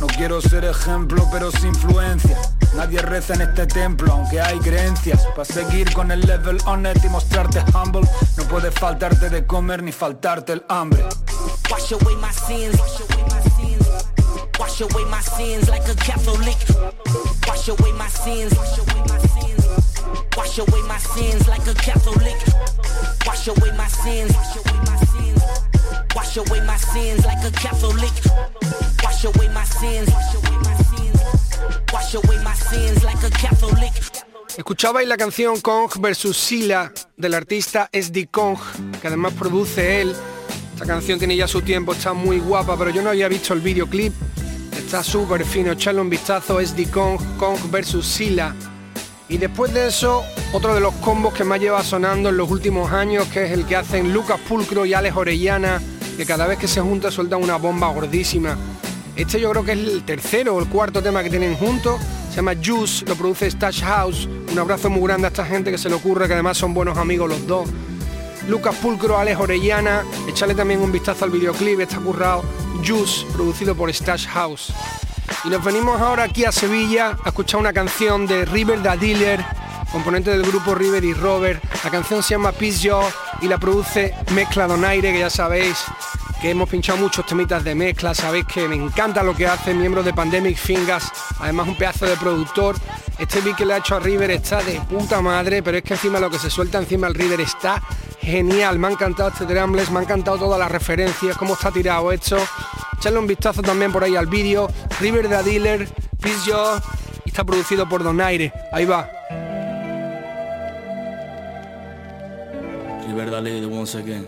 [0.00, 2.36] No quiero ser ejemplo, pero sin influencia
[2.74, 7.08] Nadie reza en este templo, aunque hay creencias Para seguir con el level honest y
[7.08, 11.04] mostrarte humble No puede faltarte de comer ni faltarte el hambre
[11.70, 12.78] Wash away my sins.
[14.58, 16.56] Wash away my sins like a Catholic.
[17.48, 18.52] Wash away my sins.
[20.36, 22.36] Wash away my sins like a Catholic.
[23.26, 24.36] Wash away my sins.
[26.14, 28.12] Wash away my sins like a Catholic.
[29.02, 30.08] Wash away my sins.
[30.10, 31.21] Wash away my sins.
[34.56, 38.58] Escuchabais la canción Kong vs Sila del artista SD Kong,
[39.00, 40.14] que además produce él.
[40.74, 43.60] Esta canción tiene ya su tiempo, está muy guapa, pero yo no había visto el
[43.60, 44.12] videoclip.
[44.76, 48.54] Está súper fino, echarle un vistazo, SD Kong, Kong vs Sila.
[49.28, 52.92] Y después de eso, otro de los combos que más lleva sonando en los últimos
[52.92, 55.80] años, que es el que hacen Lucas Pulcro y Alex Orellana,
[56.16, 58.58] que cada vez que se juntan sueltan una bomba gordísima.
[59.14, 62.00] Este yo creo que es el tercero o el cuarto tema que tienen juntos.
[62.30, 64.26] Se llama Juice, lo produce Stash House.
[64.50, 66.96] Un abrazo muy grande a esta gente que se le ocurre, que además son buenos
[66.96, 67.68] amigos los dos.
[68.48, 70.02] Lucas Pulcro, Alex Orellana.
[70.26, 72.42] Echarle también un vistazo al videoclip, está currado.
[72.84, 74.72] Juice, producido por Stash House.
[75.44, 79.44] Y nos venimos ahora aquí a Sevilla a escuchar una canción de River Da Dealer,
[79.92, 81.62] componente del grupo River y Robert.
[81.84, 83.02] La canción se llama Peace Yo
[83.42, 85.84] y la produce Mezcla Donaire, que ya sabéis
[86.42, 90.02] que hemos pinchado muchos temitas de mezcla, sabéis que me encanta lo que hace, miembro
[90.02, 92.74] de Pandemic Fingers, además un pedazo de productor.
[93.16, 95.94] Este beat que le ha hecho a River está de puta madre, pero es que
[95.94, 97.80] encima lo que se suelta encima el River está
[98.20, 98.80] genial.
[98.80, 102.38] Me ha encantado este drumless, me ha encantado todas las referencias, cómo está tirado esto.
[102.98, 104.68] Echarle un vistazo también por ahí al vídeo.
[105.00, 105.88] River the Dealer,
[106.20, 106.76] Peace Yo,
[107.24, 108.52] y está producido por Donaire.
[108.72, 109.08] Ahí va.
[113.06, 114.26] River Dalit once again.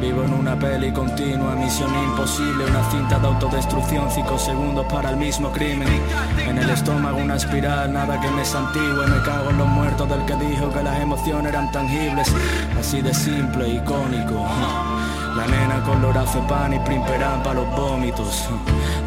[0.00, 5.16] Vivo en una peli continua, misión imposible, una cinta de autodestrucción, cinco segundos para el
[5.16, 5.88] mismo crimen.
[6.46, 10.24] En el estómago una espiral, nada que me santigue, me cago en los muertos del
[10.24, 12.32] que dijo que las emociones eran tangibles,
[12.78, 14.46] así de simple, icónico.
[15.38, 18.48] La nena con lorazepam y primperan para los vómitos.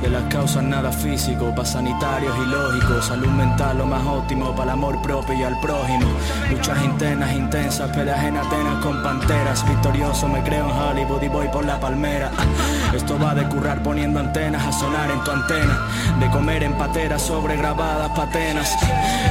[0.02, 3.06] De las causas nada físico, para sanitarios y lógicos.
[3.06, 6.08] Salud mental lo más óptimo para el amor propio y al prójimo.
[6.50, 9.68] Luchas internas intensas, peleas en Atenas con panteras.
[9.68, 12.32] Victorioso me creo en Hollywood y voy por la palmera.
[12.96, 15.82] Esto va de currar poniendo antenas a sonar en tu antena.
[16.18, 18.74] De comer en pateras sobre grabadas patenas.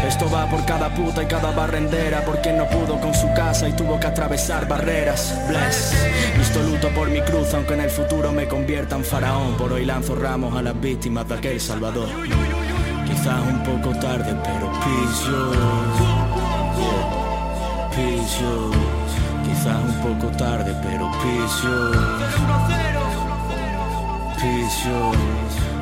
[0.07, 2.27] Esto va por cada puta y cada barrendera.
[2.27, 5.35] Por quien no pudo con su casa y tuvo que atravesar barreras.
[5.49, 5.95] Bless.
[6.37, 9.57] Visto luto por mi cruz, aunque en el futuro me convierta en faraón.
[9.57, 12.09] Por hoy lanzo ramos a las víctimas de aquel Salvador.
[13.07, 14.71] Quizás un poco tarde, pero
[15.27, 15.53] yo.
[16.79, 17.21] Yeah.
[18.41, 18.71] Yo.
[19.45, 21.11] Quizás un poco tarde, pero.
[21.21, 21.63] Peace
[24.85, 25.13] yo.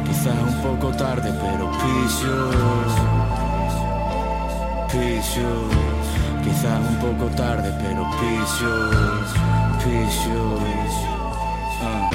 [0.05, 1.71] Quizás un poco tarde, pero.
[1.73, 2.25] Peace
[5.41, 5.69] yo.
[6.43, 9.58] Quizás un poco tarde, pero peace
[11.83, 12.11] Ah.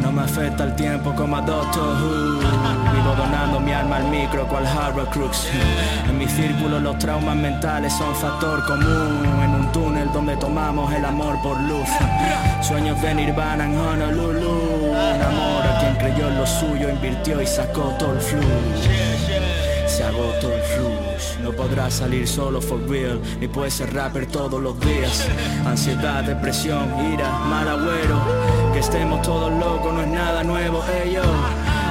[0.00, 2.38] No me afecta el tiempo como a Doctor Who.
[2.92, 5.48] Vivo donando mi alma al micro cual Harvard Crooks
[6.08, 9.26] En mi círculo los traumas mentales son factor común.
[9.42, 11.88] En un túnel donde tomamos el amor por luz.
[12.62, 14.90] Sueños de Nirvana en Honolulu.
[14.90, 19.65] Un amor a quien creyó en lo suyo, invirtió y sacó todo el flujo
[19.96, 24.60] se agotó el flush No podrás salir solo for real Ni puedes ser rapper todos
[24.60, 25.26] los días.
[25.64, 28.20] Ansiedad, depresión, ira, mal agüero.
[28.72, 31.22] Que estemos todos locos no es nada nuevo, yo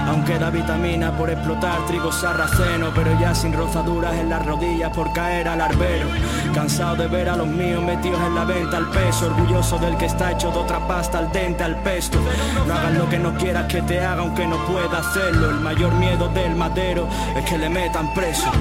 [0.07, 5.11] Aunque da vitamina por explotar trigo sarraceno Pero ya sin rozaduras en las rodillas por
[5.13, 6.07] caer al arbero.
[6.53, 10.05] Cansado de ver a los míos metidos en la venta al peso Orgulloso del que
[10.05, 12.19] está hecho de otra pasta al dente al pesto.
[12.67, 15.49] No hagas lo que no quieras que te haga aunque no pueda hacerlo.
[15.49, 18.51] El mayor miedo del madero es que le metan preso.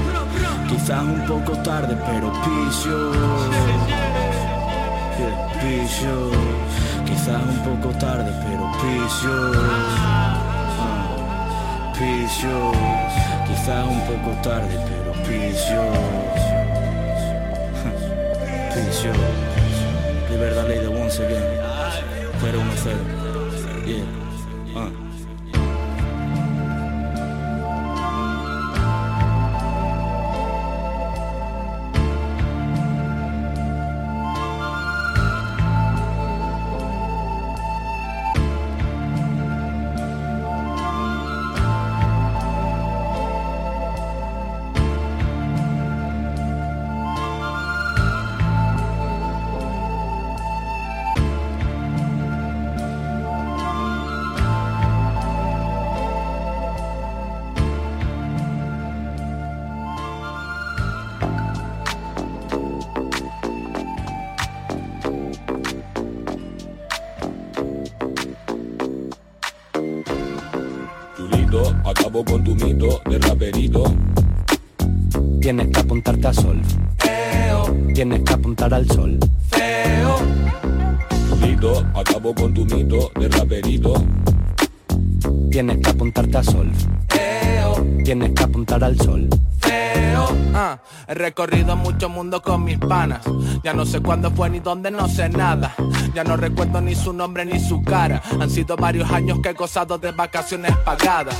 [0.68, 3.12] Quizás un poco tarde pero piso
[5.18, 6.30] Yeah, piso.
[7.04, 10.13] Quizás un poco tarde pero piso
[11.98, 12.72] Piso
[13.46, 15.82] Quizás un poco tarde pero piso
[18.74, 19.12] Piso
[20.30, 21.44] Libertad ley de once again
[22.40, 24.04] 010 Yeah
[24.76, 25.03] Ah.
[78.24, 79.18] Que apuntar al sol.
[81.28, 83.94] Chulito, acabo con tu mito de raperito.
[85.50, 86.72] Tienes que apuntarte a sol.
[88.04, 89.28] Tienes que apuntar al sol.
[90.56, 93.22] Ah, he recorrido mucho mundo con mis panas.
[93.64, 95.74] Ya no sé cuándo fue ni dónde, no sé nada.
[96.14, 98.22] Ya no recuerdo ni su nombre ni su cara.
[98.40, 101.36] Han sido varios años que he gozado de vacaciones pagadas.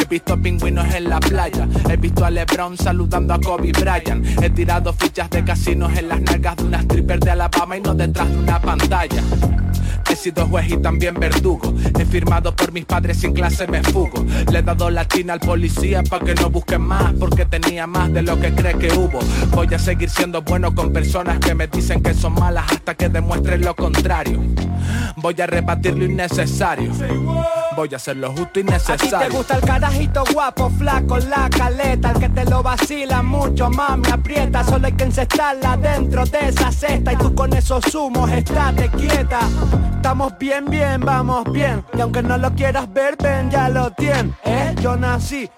[0.00, 4.24] He visto pingüinos en la playa, he visto a Lebron saludando a Kobe Bryant.
[4.42, 7.94] He tirado fichas de casinos en las nalgas de una stripper de Alabama y no
[7.94, 9.22] detrás de una pantalla.
[10.10, 11.72] He sido juez y también verdugo.
[11.98, 14.24] He firmado por mis padres sin clase me fugo.
[14.52, 18.12] Le he dado la china al policía pa' que no busquen más porque tenía más
[18.12, 19.18] de lo que cree que hubo.
[19.52, 23.08] Voy a seguir siendo bueno con personas que me dicen que son malas hasta que
[23.08, 24.40] demuestren lo contrario.
[25.16, 26.92] Voy a rebatir lo innecesario.
[27.74, 29.32] Voy a hacer lo justo y A ti te necesario.
[29.36, 32.12] gusta el carajito guapo, flaco, la caleta.
[32.12, 34.64] El que te lo vacila mucho, mami, aprieta.
[34.64, 37.12] Solo hay que encestarla dentro de esa cesta.
[37.12, 39.40] Y tú con esos humos, estate quieta.
[39.96, 41.84] Estamos bien, bien, vamos bien.
[41.96, 44.74] Y aunque no lo quieras ver, ven, ya lo tienes ¿Eh?
[44.80, 45.50] Yo nací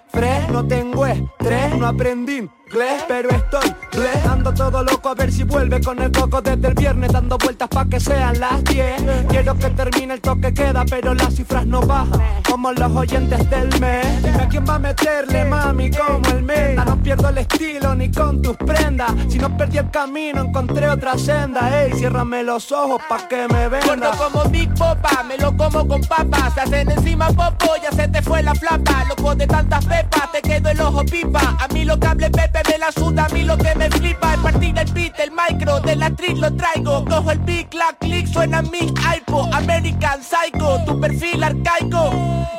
[0.51, 4.29] no tengo estrés No aprendí inglés, pero estoy bleh.
[4.31, 7.69] Ando todo loco a ver si vuelve con el coco desde el viernes Dando vueltas
[7.69, 11.81] pa' que sean las 10 Quiero que termine el toque queda, pero las cifras no
[11.81, 14.23] bajan Como los oyentes del mes.
[14.23, 18.43] Dime quién va a meterle, mami, como el meta No pierdo el estilo ni con
[18.43, 19.13] tus prendas.
[19.29, 21.83] Si no perdí el camino, encontré otra senda.
[21.83, 23.87] Ey, ciérrame los ojos pa' que me venda.
[23.87, 26.55] Gordo como Big Popa, me lo como con papas.
[26.55, 29.05] Se hacen encima popo, ya se te fue la flapa.
[29.09, 30.06] Loco de tantas pepas,
[30.37, 31.57] te quedo el ojo pipa.
[31.61, 34.35] A mí lo que hable Pepe me la suda, a mí lo que me flipa.
[34.35, 37.05] Es partir el beat, el micro, de la actriz lo traigo.
[37.05, 42.11] Cojo el beat, clac, click, suena mi iPod American Psycho, tu perfil arcaico.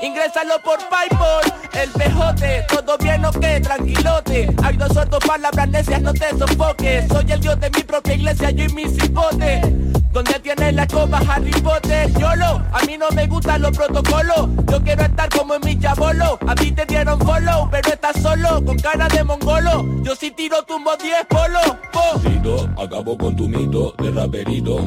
[0.01, 2.65] Ingrésalo por Paypal, el pejote.
[2.69, 4.47] Todo bien o qué, tranquilote.
[4.63, 7.07] Hay dos sordos palabras necias, no te sofoques.
[7.07, 11.19] Soy el dios de mi propia iglesia, yo y mis cipotes donde tienes la escoba
[11.29, 12.09] Harry Potter?
[12.19, 16.39] YOLO, a mí no me gustan los protocolos Yo quiero estar como en mi chabolo
[16.47, 20.63] A ti te dieron follow, pero estás solo Con cara de mongolo Yo sí tiro
[20.63, 22.21] tumbo 10 polo po.
[22.21, 24.79] Chulito, acabo con tu mito de raperito.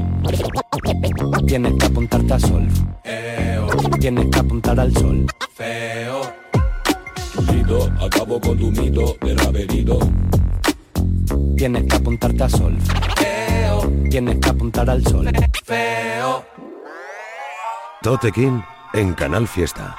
[1.46, 2.68] Tienes que apuntarte a sol.
[4.00, 5.26] Tienes que apuntar al sol.
[5.54, 6.20] Feo
[7.34, 9.98] Chulito, acabo con tu mito de raperito.
[11.60, 12.74] Tienes que apuntarte a sol.
[14.08, 15.28] Tienes que apuntar al sol.
[15.62, 16.42] Feo
[18.00, 18.62] Tote King
[18.94, 19.94] en Canal Fiesta.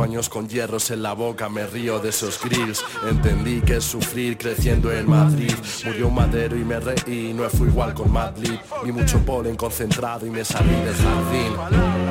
[0.00, 2.82] Cinco años con hierros en la boca, me río de esos grills.
[3.08, 5.52] Entendí que es sufrir creciendo en Madrid.
[5.84, 8.58] Murió madero y me reí, no fui igual con Madrid.
[8.84, 11.52] Vi mucho polen concentrado y me salí del jardín.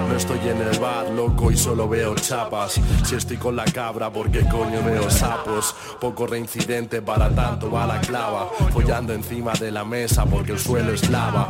[0.07, 2.79] No estoy en el bar, loco, y solo veo chapas.
[3.05, 5.75] Si estoy con la cabra, porque coño veo sapos?
[5.99, 8.49] Poco reincidente para tanto va la clava.
[8.71, 11.47] Follando encima de la mesa porque el suelo es lava.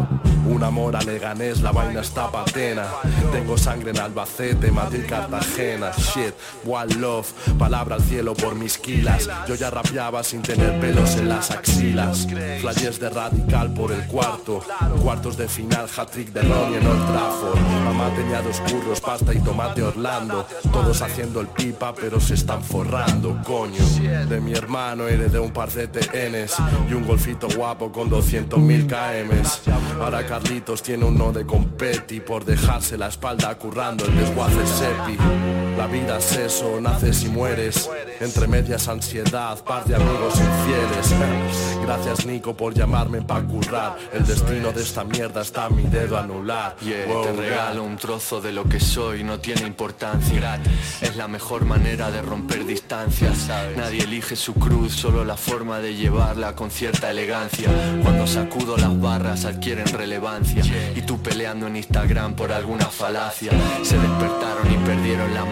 [0.48, 2.86] Un amor a Leganés, la vaina está patena.
[3.32, 5.92] Tengo sangre en Albacete, Madrid, Cartagena.
[5.92, 6.34] Shit,
[6.66, 7.28] one love,
[7.58, 9.30] palabra al cielo por mis kilas.
[9.48, 12.28] Yo ya rapeaba sin tener pelos en las axilas.
[12.62, 14.64] Flashes de radical por el cuarto.
[15.04, 17.60] Cuartos de final, hat-trick de Ronnie en Old Trafford.
[17.86, 20.48] Mamá tenía dos curros, pasta y tomate Orlando.
[20.72, 23.84] Todos haciendo el pipa, pero se están forrando, coño.
[24.28, 26.56] De mi hermano heredé un par de TNs
[26.90, 29.62] y un golfito guapo con 200.000 KMs.
[30.02, 35.69] Ahora Carlitos tiene uno de competi por dejarse la espalda currando el desguace sepi.
[35.80, 37.90] La vida es eso, naces y mueres.
[38.20, 41.80] Entre medias ansiedad, par de amigos infieles.
[41.82, 43.96] Gracias Nico por llamarme pa' currar.
[44.12, 46.76] El destino de esta mierda está a mi dedo anular.
[46.82, 50.60] Yeah, Wow, te regalo un trozo de lo que soy, no tiene importancia.
[51.00, 53.48] Es la mejor manera de romper distancias.
[53.78, 57.70] Nadie elige su cruz, solo la forma de llevarla con cierta elegancia.
[58.04, 60.62] Cuando sacudo las barras adquieren relevancia.
[60.94, 63.54] Y tú peleando en Instagram por alguna falacia.
[63.82, 65.46] Se despertaron y perdieron la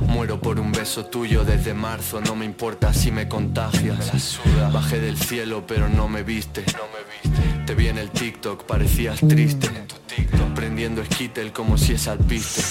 [0.00, 4.40] Muero por un beso tuyo desde marzo, no me importa si me contagias.
[4.72, 6.64] Bajé del cielo pero no me viste.
[7.66, 9.68] Te vi en el TikTok, parecías triste.
[10.54, 12.62] Prendiendo skittle como si es alpiste.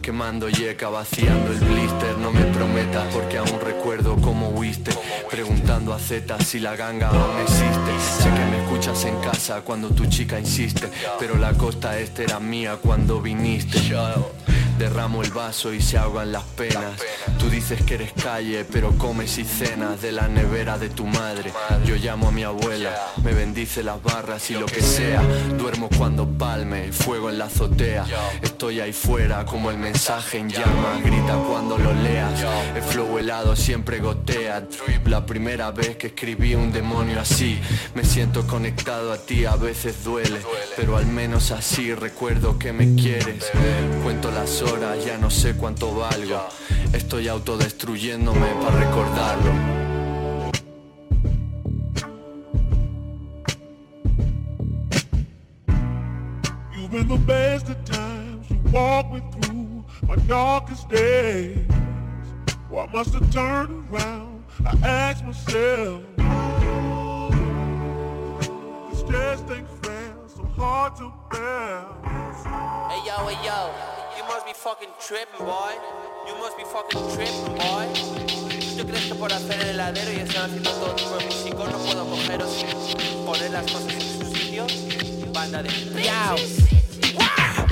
[0.00, 4.90] Quemando yeca, vaciando el blister No me prometas porque aún recuerdo cómo huiste.
[5.30, 8.22] Preguntando a Z si la ganga aún existe.
[8.22, 12.40] Sé que me escuchas en casa cuando tu chica insiste Pero la costa este era
[12.40, 13.80] mía cuando viniste
[14.78, 17.00] Derramo el vaso y se ahogan las penas.
[17.38, 21.52] Tú dices que eres calle pero comes y cenas De la nevera de tu madre.
[21.84, 25.22] Yo llamo a mi abuela Me bendice las barras y lo que sea.
[25.58, 28.04] Duermo cuando palme, fuego en la azotea.
[28.42, 32.44] Estoy ahí fuera como el mensaje en llamas Grita cuando lo leas
[32.74, 34.66] El flow helado siempre gotea.
[35.06, 37.60] La primera vez que escribí un demonio así
[37.94, 40.40] Me siento conectado a ti, a veces duele
[40.76, 43.50] Pero al menos así recuerdo que me quieres.
[44.02, 46.40] Cuento las horas, ya no sé cuánto valgo
[46.92, 49.52] Estoy autodestruyéndome para recordarlo
[56.76, 58.50] You've been the best of times.
[58.50, 61.66] You walk me through my darkest days.
[62.68, 64.44] Why must I turn around?
[64.66, 66.02] I ask myself.
[68.90, 71.86] This just ain't fair, so hard to bear.
[72.90, 73.93] Hey yo, hey yo,
[74.24, 75.72] you must be fucking tripping, boy.
[76.26, 77.86] You must be fucking tripping, boy.
[78.76, 81.78] ¿Tú crees que por hacer el heladero y estar haciendo todo tipo de músicos no
[81.78, 84.66] puedo cogeros y poner las cosas en su sitio?
[85.32, 85.68] Banda de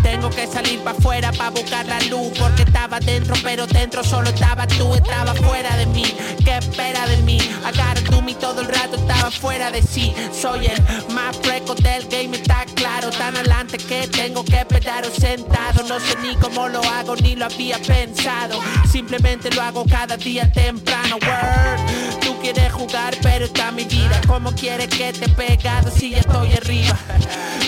[0.03, 4.31] Tengo que salir para afuera para buscar la luz Porque estaba dentro pero dentro solo
[4.31, 6.05] estaba tú Estaba fuera de mí,
[6.45, 7.39] ¿qué espera de mí?
[7.65, 10.13] Agarra tú me todo el rato estaba fuera de sí.
[10.33, 10.83] Soy el
[11.15, 15.85] más freco del game, está claro Tan adelante que tengo que esperaros sentado.
[15.89, 18.59] No sé ni cómo lo hago ni lo había pensado.
[18.91, 21.17] Simplemente lo hago cada día temprano.
[21.17, 24.21] Word, tú quieres jugar pero está mi vida.
[24.27, 26.99] ¿Cómo quieres que te pegado si ya estoy arriba?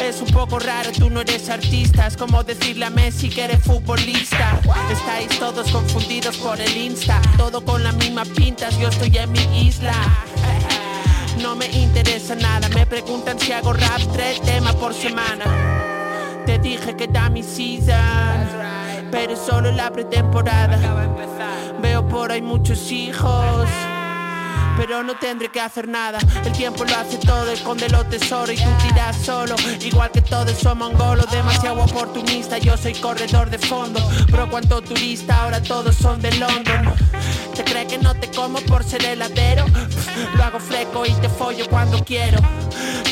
[0.03, 4.59] Es un poco raro, tú no eres artista como decirle a Messi que eres futbolista.
[4.91, 7.20] Estáis todos confundidos por el Insta.
[7.37, 9.93] Todo con las mismas pintas, yo estoy en mi isla.
[11.43, 15.45] No me interesa nada, me preguntan si hago rap tres temas por semana.
[16.47, 18.49] Te dije que da mi season
[19.11, 20.79] Pero solo la pretemporada.
[21.83, 23.68] Veo por ahí muchos hijos
[24.77, 26.18] pero no tendré que hacer nada.
[26.45, 29.55] El tiempo lo hace todo, esconde los tesoros y tú tiras solo.
[29.81, 32.59] Igual que todos somos mongolos, demasiado oportunista.
[32.59, 34.01] Yo soy corredor de fondo,
[34.31, 36.95] pero cuanto turista, ahora todos son de London.
[37.55, 39.64] ¿Te crees que no te como por ser heladero?
[40.37, 42.39] Lo hago fresco y te follo cuando quiero.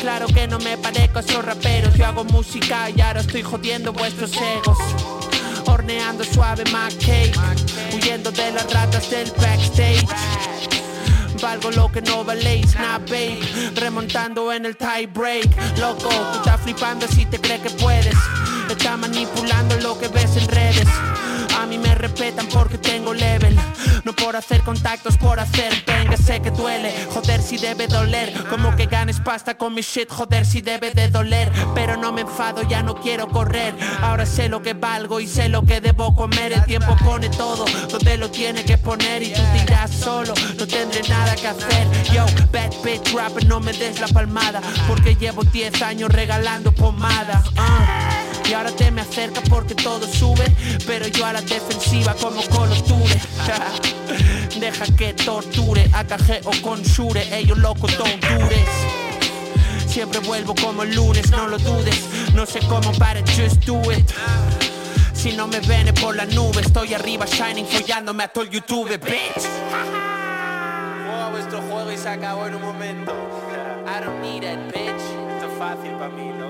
[0.00, 1.94] Claro que no me parezco a esos raperos.
[1.94, 4.78] Yo hago música y ahora estoy jodiendo vuestros egos.
[5.66, 7.38] Horneando suave cake
[7.94, 10.51] huyendo de las ratas del backstage.
[11.42, 13.40] Valgo lo que no valéis, nah babe.
[13.74, 15.50] Remontando en el tie break.
[15.78, 18.16] Loco, tú estás flipando si te crees que puedes.
[18.70, 20.86] Estás manipulando lo que ves en redes
[21.72, 23.56] mí me respetan porque tengo level.
[24.04, 26.92] No por hacer contactos, por hacer venga, sé que duele.
[27.14, 28.32] Joder, si debe doler.
[28.50, 31.50] Como que ganes pasta con mi shit, joder, si debe de doler.
[31.74, 33.74] Pero no me enfado, ya no quiero correr.
[34.02, 36.52] Ahora sé lo que valgo y sé lo que debo comer.
[36.52, 39.22] El tiempo pone todo donde lo tiene que poner.
[39.22, 41.86] Y tú dirás solo, no tendré nada que hacer.
[42.12, 44.60] Yo, bad bitch rapper, no me des la palmada.
[44.86, 47.42] Porque llevo 10 años regalando pomada.
[47.56, 48.31] ah.
[48.48, 50.44] Y ahora te me acercas porque todo sube
[50.86, 53.20] Pero yo a la defensiva como coloture
[54.60, 58.68] Deja que torture AKG o con Shure Ellos locos dures
[59.86, 62.00] Siempre vuelvo como el lunes, no lo dudes
[62.34, 64.10] No sé cómo para just do it
[65.12, 68.88] Si no me ven por la nube Estoy arriba shining follándome a todo el YouTube,
[68.98, 70.12] bitch
[71.06, 73.12] Juega vuestro juego y se acabó en un momento.
[73.86, 75.02] I don't need it, bitch.
[75.34, 76.41] Esto es fácil para mí.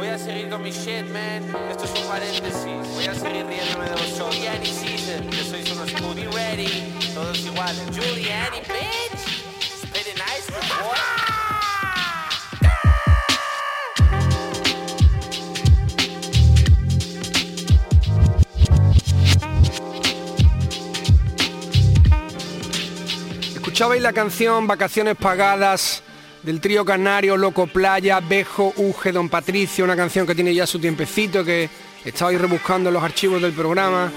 [0.00, 1.44] Voy a seguir con mi shit, man.
[1.70, 2.88] Esto es un paréntesis.
[2.94, 4.34] Voy a seguir riéndome de vosotros.
[4.34, 6.96] Giuliani season, que sois unos puti ready.
[7.12, 7.82] Todos iguales.
[7.92, 9.20] Giuliani, bitch.
[9.60, 10.96] Spitting ice cream, boy.
[23.54, 26.02] Escuchabais la canción Vacaciones Pagadas
[26.42, 30.78] del trío canario Loco Playa, Bejo, Uge, Don Patricio, una canción que tiene ya su
[30.78, 31.68] tiempecito, que
[32.04, 34.10] estabais rebuscando en los archivos del programa.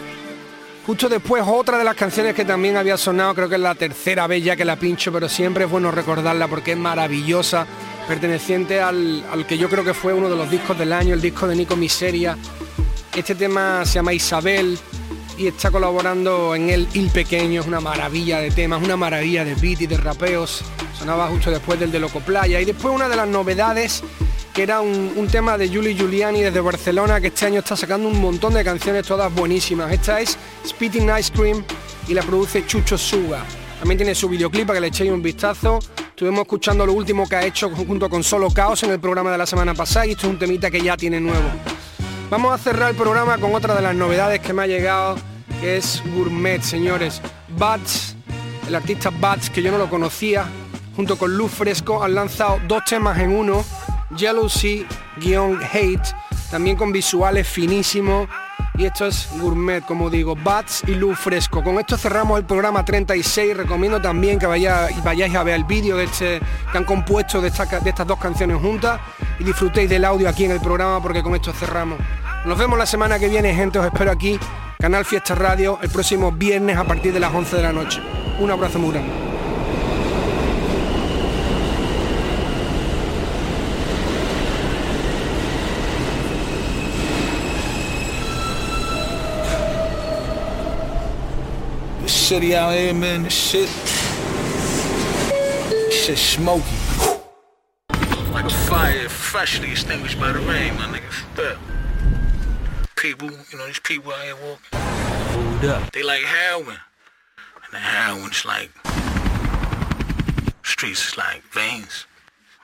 [0.85, 4.27] Justo después otra de las canciones que también había sonado, creo que es la tercera
[4.27, 7.65] vez ya que la pincho, pero siempre es bueno recordarla porque es maravillosa,
[8.07, 11.21] perteneciente al, al que yo creo que fue uno de los discos del año, el
[11.21, 12.37] disco de Nico Miseria.
[13.15, 14.77] Este tema se llama Isabel
[15.37, 19.55] y está colaborando en él Il Pequeño, es una maravilla de temas, una maravilla de
[19.55, 20.61] beat y de rapeos.
[20.97, 22.59] Sonaba justo después del de Loco Playa.
[22.61, 24.03] Y después una de las novedades,
[24.53, 28.07] que era un, un tema de Juli Giuliani desde Barcelona, que este año está sacando
[28.07, 29.91] un montón de canciones todas buenísimas.
[29.91, 31.63] Esta es Spitting Ice Cream
[32.07, 33.43] y la produce Chucho Suga.
[33.79, 35.79] También tiene su videoclip para que le echéis un vistazo.
[36.09, 39.37] Estuvimos escuchando lo último que ha hecho junto con Solo Caos en el programa de
[39.39, 41.49] la semana pasada y esto es un temita que ya tiene nuevo.
[42.33, 45.17] Vamos a cerrar el programa con otra de las novedades que me ha llegado,
[45.61, 47.21] que es Gourmet, señores.
[47.59, 48.15] Bats,
[48.67, 50.45] el artista Bats, que yo no lo conocía,
[50.95, 53.63] junto con Luz Fresco, han lanzado dos temas en uno,
[54.17, 56.15] Jealousy-Hate,
[56.49, 58.27] también con visuales finísimos.
[58.79, 61.63] Y esto es Gourmet, como digo, Bats y Luz Fresco.
[61.63, 63.55] Con esto cerramos el programa 36.
[63.55, 67.49] Recomiendo también que vaya- vayáis a ver el vídeo de este que han compuesto de
[67.49, 68.99] estas dos canciones juntas
[69.37, 71.99] y disfrutéis del audio aquí en el programa porque con esto cerramos.
[72.45, 73.79] Nos vemos la semana que viene, gente.
[73.79, 74.37] Os espero aquí,
[74.77, 78.01] Canal Fiesta Radio, el próximo viernes a partir de las 11 de la noche.
[78.37, 79.13] Un abrazo muy grande.
[92.01, 93.69] The city out here, man, the shit.
[95.89, 96.63] Shit smoky.
[98.33, 101.23] Like a fire freshly extinguished by the rain, my niggas.
[101.37, 101.82] Yeah.
[103.03, 104.79] People, you know, these people out here walking.
[104.79, 105.91] Hold up.
[105.91, 106.77] They like heroin.
[107.65, 108.71] And the heroin's like
[110.63, 112.05] streets is like veins.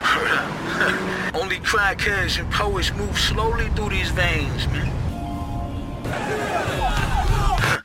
[1.34, 4.90] Only crackheads and poets move slowly through these veins, man.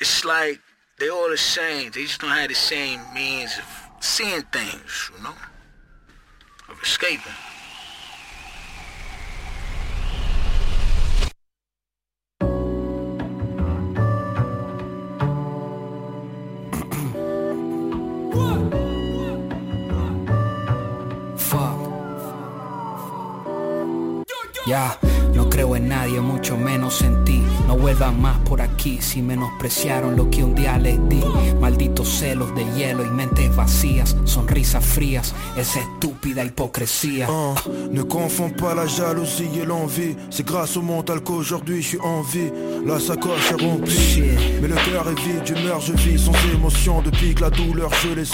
[0.00, 0.60] it's like
[0.98, 1.92] they all the same.
[1.92, 3.64] They just don't have the same means of
[4.04, 5.34] seeing things, you know?
[6.68, 7.32] Of escaping.
[24.70, 25.09] Ya, no
[25.60, 27.42] creo en nadie, mucho menos en ti.
[27.66, 31.20] No vuelvan más por aquí si menospreciaron lo que un día les di.
[31.60, 37.26] Malditos celos de hielo y mentes vacías, sonrisas frías, esa estúpida hipocresía.
[37.28, 37.54] Hein,
[37.92, 42.22] ne confonds pas la jalousie et l'envie C'est grâce au mental qu'aujourd'hui je suis en
[42.22, 42.50] vie
[42.86, 44.22] La sacoche est remplie
[44.62, 47.90] Mais le cœur est vide, je meurs, je vis sans émotion Depuis que la douleur
[48.02, 48.24] je l'ai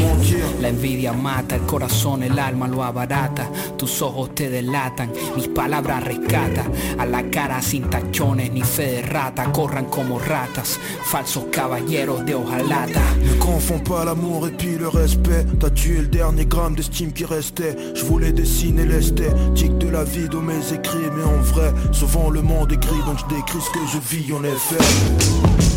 [0.00, 3.50] mentir La envidia mata, el corazón, el alma lo abarata.
[3.76, 6.70] Tus ojos te delatan, mis palabras rescatan.
[6.98, 10.78] A la cara sin tachones ni fe de rata, corran como ratas.
[11.10, 13.00] Falsos caballeros de hojalata.
[13.24, 17.24] Ne confonds pas l'amour et puis le respect T'as tué le dernier gramme d'estime qui
[17.24, 22.30] restait Je voulais dessiner l'esthétique de la vie de mes écrits Mais en vrai, souvent
[22.30, 25.75] le monde est gris Donc je décris ce que je vis en effet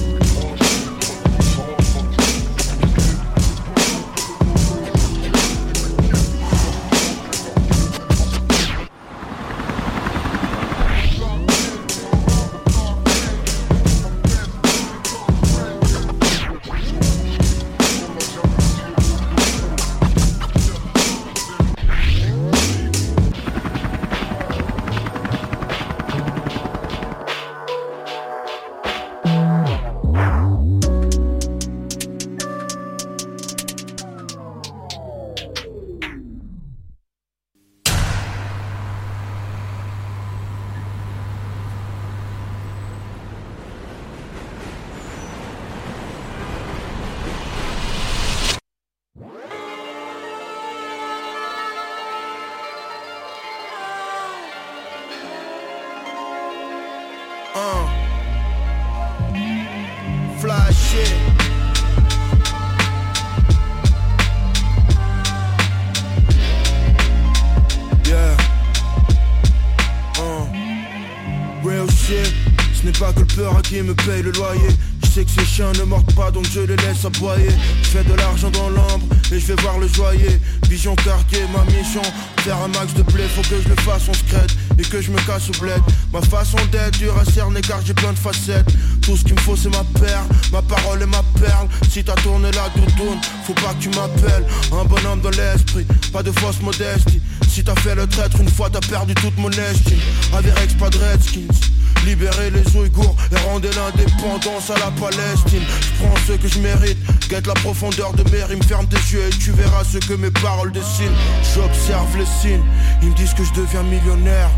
[77.01, 81.63] je fais de l'argent dans l'ombre et je vais voir le joyer Vision quartier, ma
[81.71, 82.01] mission.
[82.41, 85.09] Faire un max de blé, faut que je le fasse en secrète Et que je
[85.11, 85.81] me casse au bled.
[86.11, 88.67] Ma façon d'être dure à cerner car j'ai plein de facettes.
[89.01, 91.69] Tout ce qu'il me faut c'est ma perle, ma parole et ma perle.
[91.89, 94.45] Si t'as tourné la doudoune, faut pas que tu m'appelles.
[94.73, 97.21] Un bonhomme dans l'esprit, pas de fausse modestie.
[97.47, 99.99] Si t'as fait le traître une fois t'as perdu toute mon estime.
[100.33, 105.63] Averex pas de redskins Libérer les Ouïghours et rendre l'indépendance à la Palestine.
[105.81, 106.97] Je prends ce que je mérite,
[107.29, 110.31] guette la profondeur de mes rimes Ferme tes yeux et tu verras ce que mes
[110.31, 111.15] paroles dessinent.
[111.55, 112.63] J'observe les signes,
[113.01, 114.49] ils me disent que je deviens millionnaire.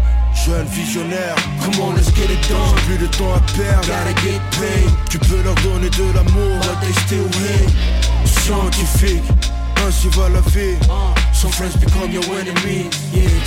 [0.46, 2.58] Jeune visionnaire, comment let's get it done.
[2.76, 4.90] J'ai plus de temps à perdre, gotta get paid.
[5.10, 6.62] Tu peux leur donner de l'amour,
[7.06, 7.70] still hate.
[8.26, 9.24] Scientifique,
[9.86, 10.78] ainsi va la vie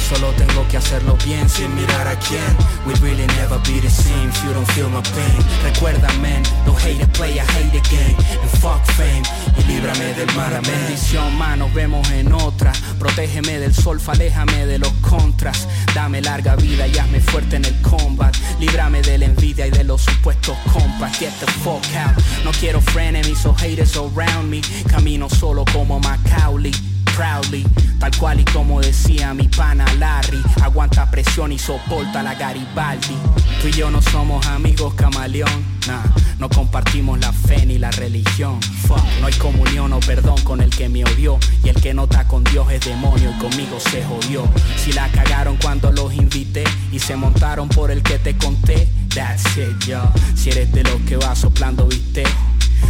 [0.09, 2.57] Solo tengo que hacerlo bien sin mirar a quién.
[2.87, 5.43] We really never be the same if you don't feel my pain.
[5.65, 8.17] Recuerda man, don't hate it, play, I hate the game.
[8.43, 9.23] And fuck fame,
[9.59, 12.73] y líbrame del mal Bendición ma, nos vemos en otra.
[12.99, 15.67] Protégeme del sol, aléjame de los contras.
[15.95, 18.37] Dame larga vida y hazme fuerte en el combat.
[18.61, 21.17] Líbrame de la envidia y de los supuestos compas.
[21.19, 24.61] Get the fuck out, no quiero frenemies o haters around me.
[24.89, 27.65] Camino solo como Macaulay proudly.
[27.99, 33.17] Tal cual y como decía mi pana Larry Aguanta presión y soporta la Garibaldi.
[33.63, 35.75] Tú y yo no somos amigos camaleón.
[35.87, 36.03] Nah,
[36.39, 38.61] no compartimos la fe ni la religión.
[38.61, 41.39] Fuck, no hay comunión o perdón con el que me odió.
[41.63, 44.49] Y el que no está con Dios es demonio y conmigo se jodió.
[44.77, 49.57] Si la cagaron cuando los invité Y se montaron por el que te conté That's
[49.57, 50.03] it, yo.
[50.35, 52.25] Si eres de los que va soplando, viste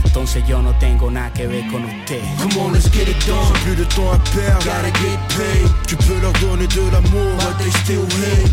[0.04, 2.22] entonces yo no tengo nada que ver con usted.
[2.38, 3.36] Come on, let's get it done.
[3.46, 5.70] J'ai plus de temps à perdre Gotta get paid.
[5.86, 8.50] Tu peux leur donner de l'amour But they still hate.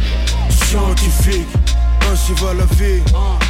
[0.50, 1.48] Scientifique
[2.10, 3.02] Ainsi va la vie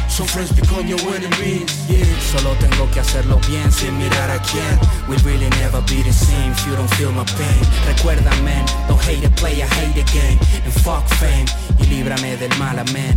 [0.08, 1.64] Some friends become your enemies.
[1.88, 2.04] Yeah.
[2.20, 4.78] Solo tengo que hacerlo bien sin mirar a quién.
[5.08, 7.64] We really never be the same if you don't feel my pain.
[7.88, 10.38] Recuerda man, don't hate it, play, I hate the game.
[10.64, 11.46] And fuck fame.
[11.80, 13.16] Y líbrame del mal, amén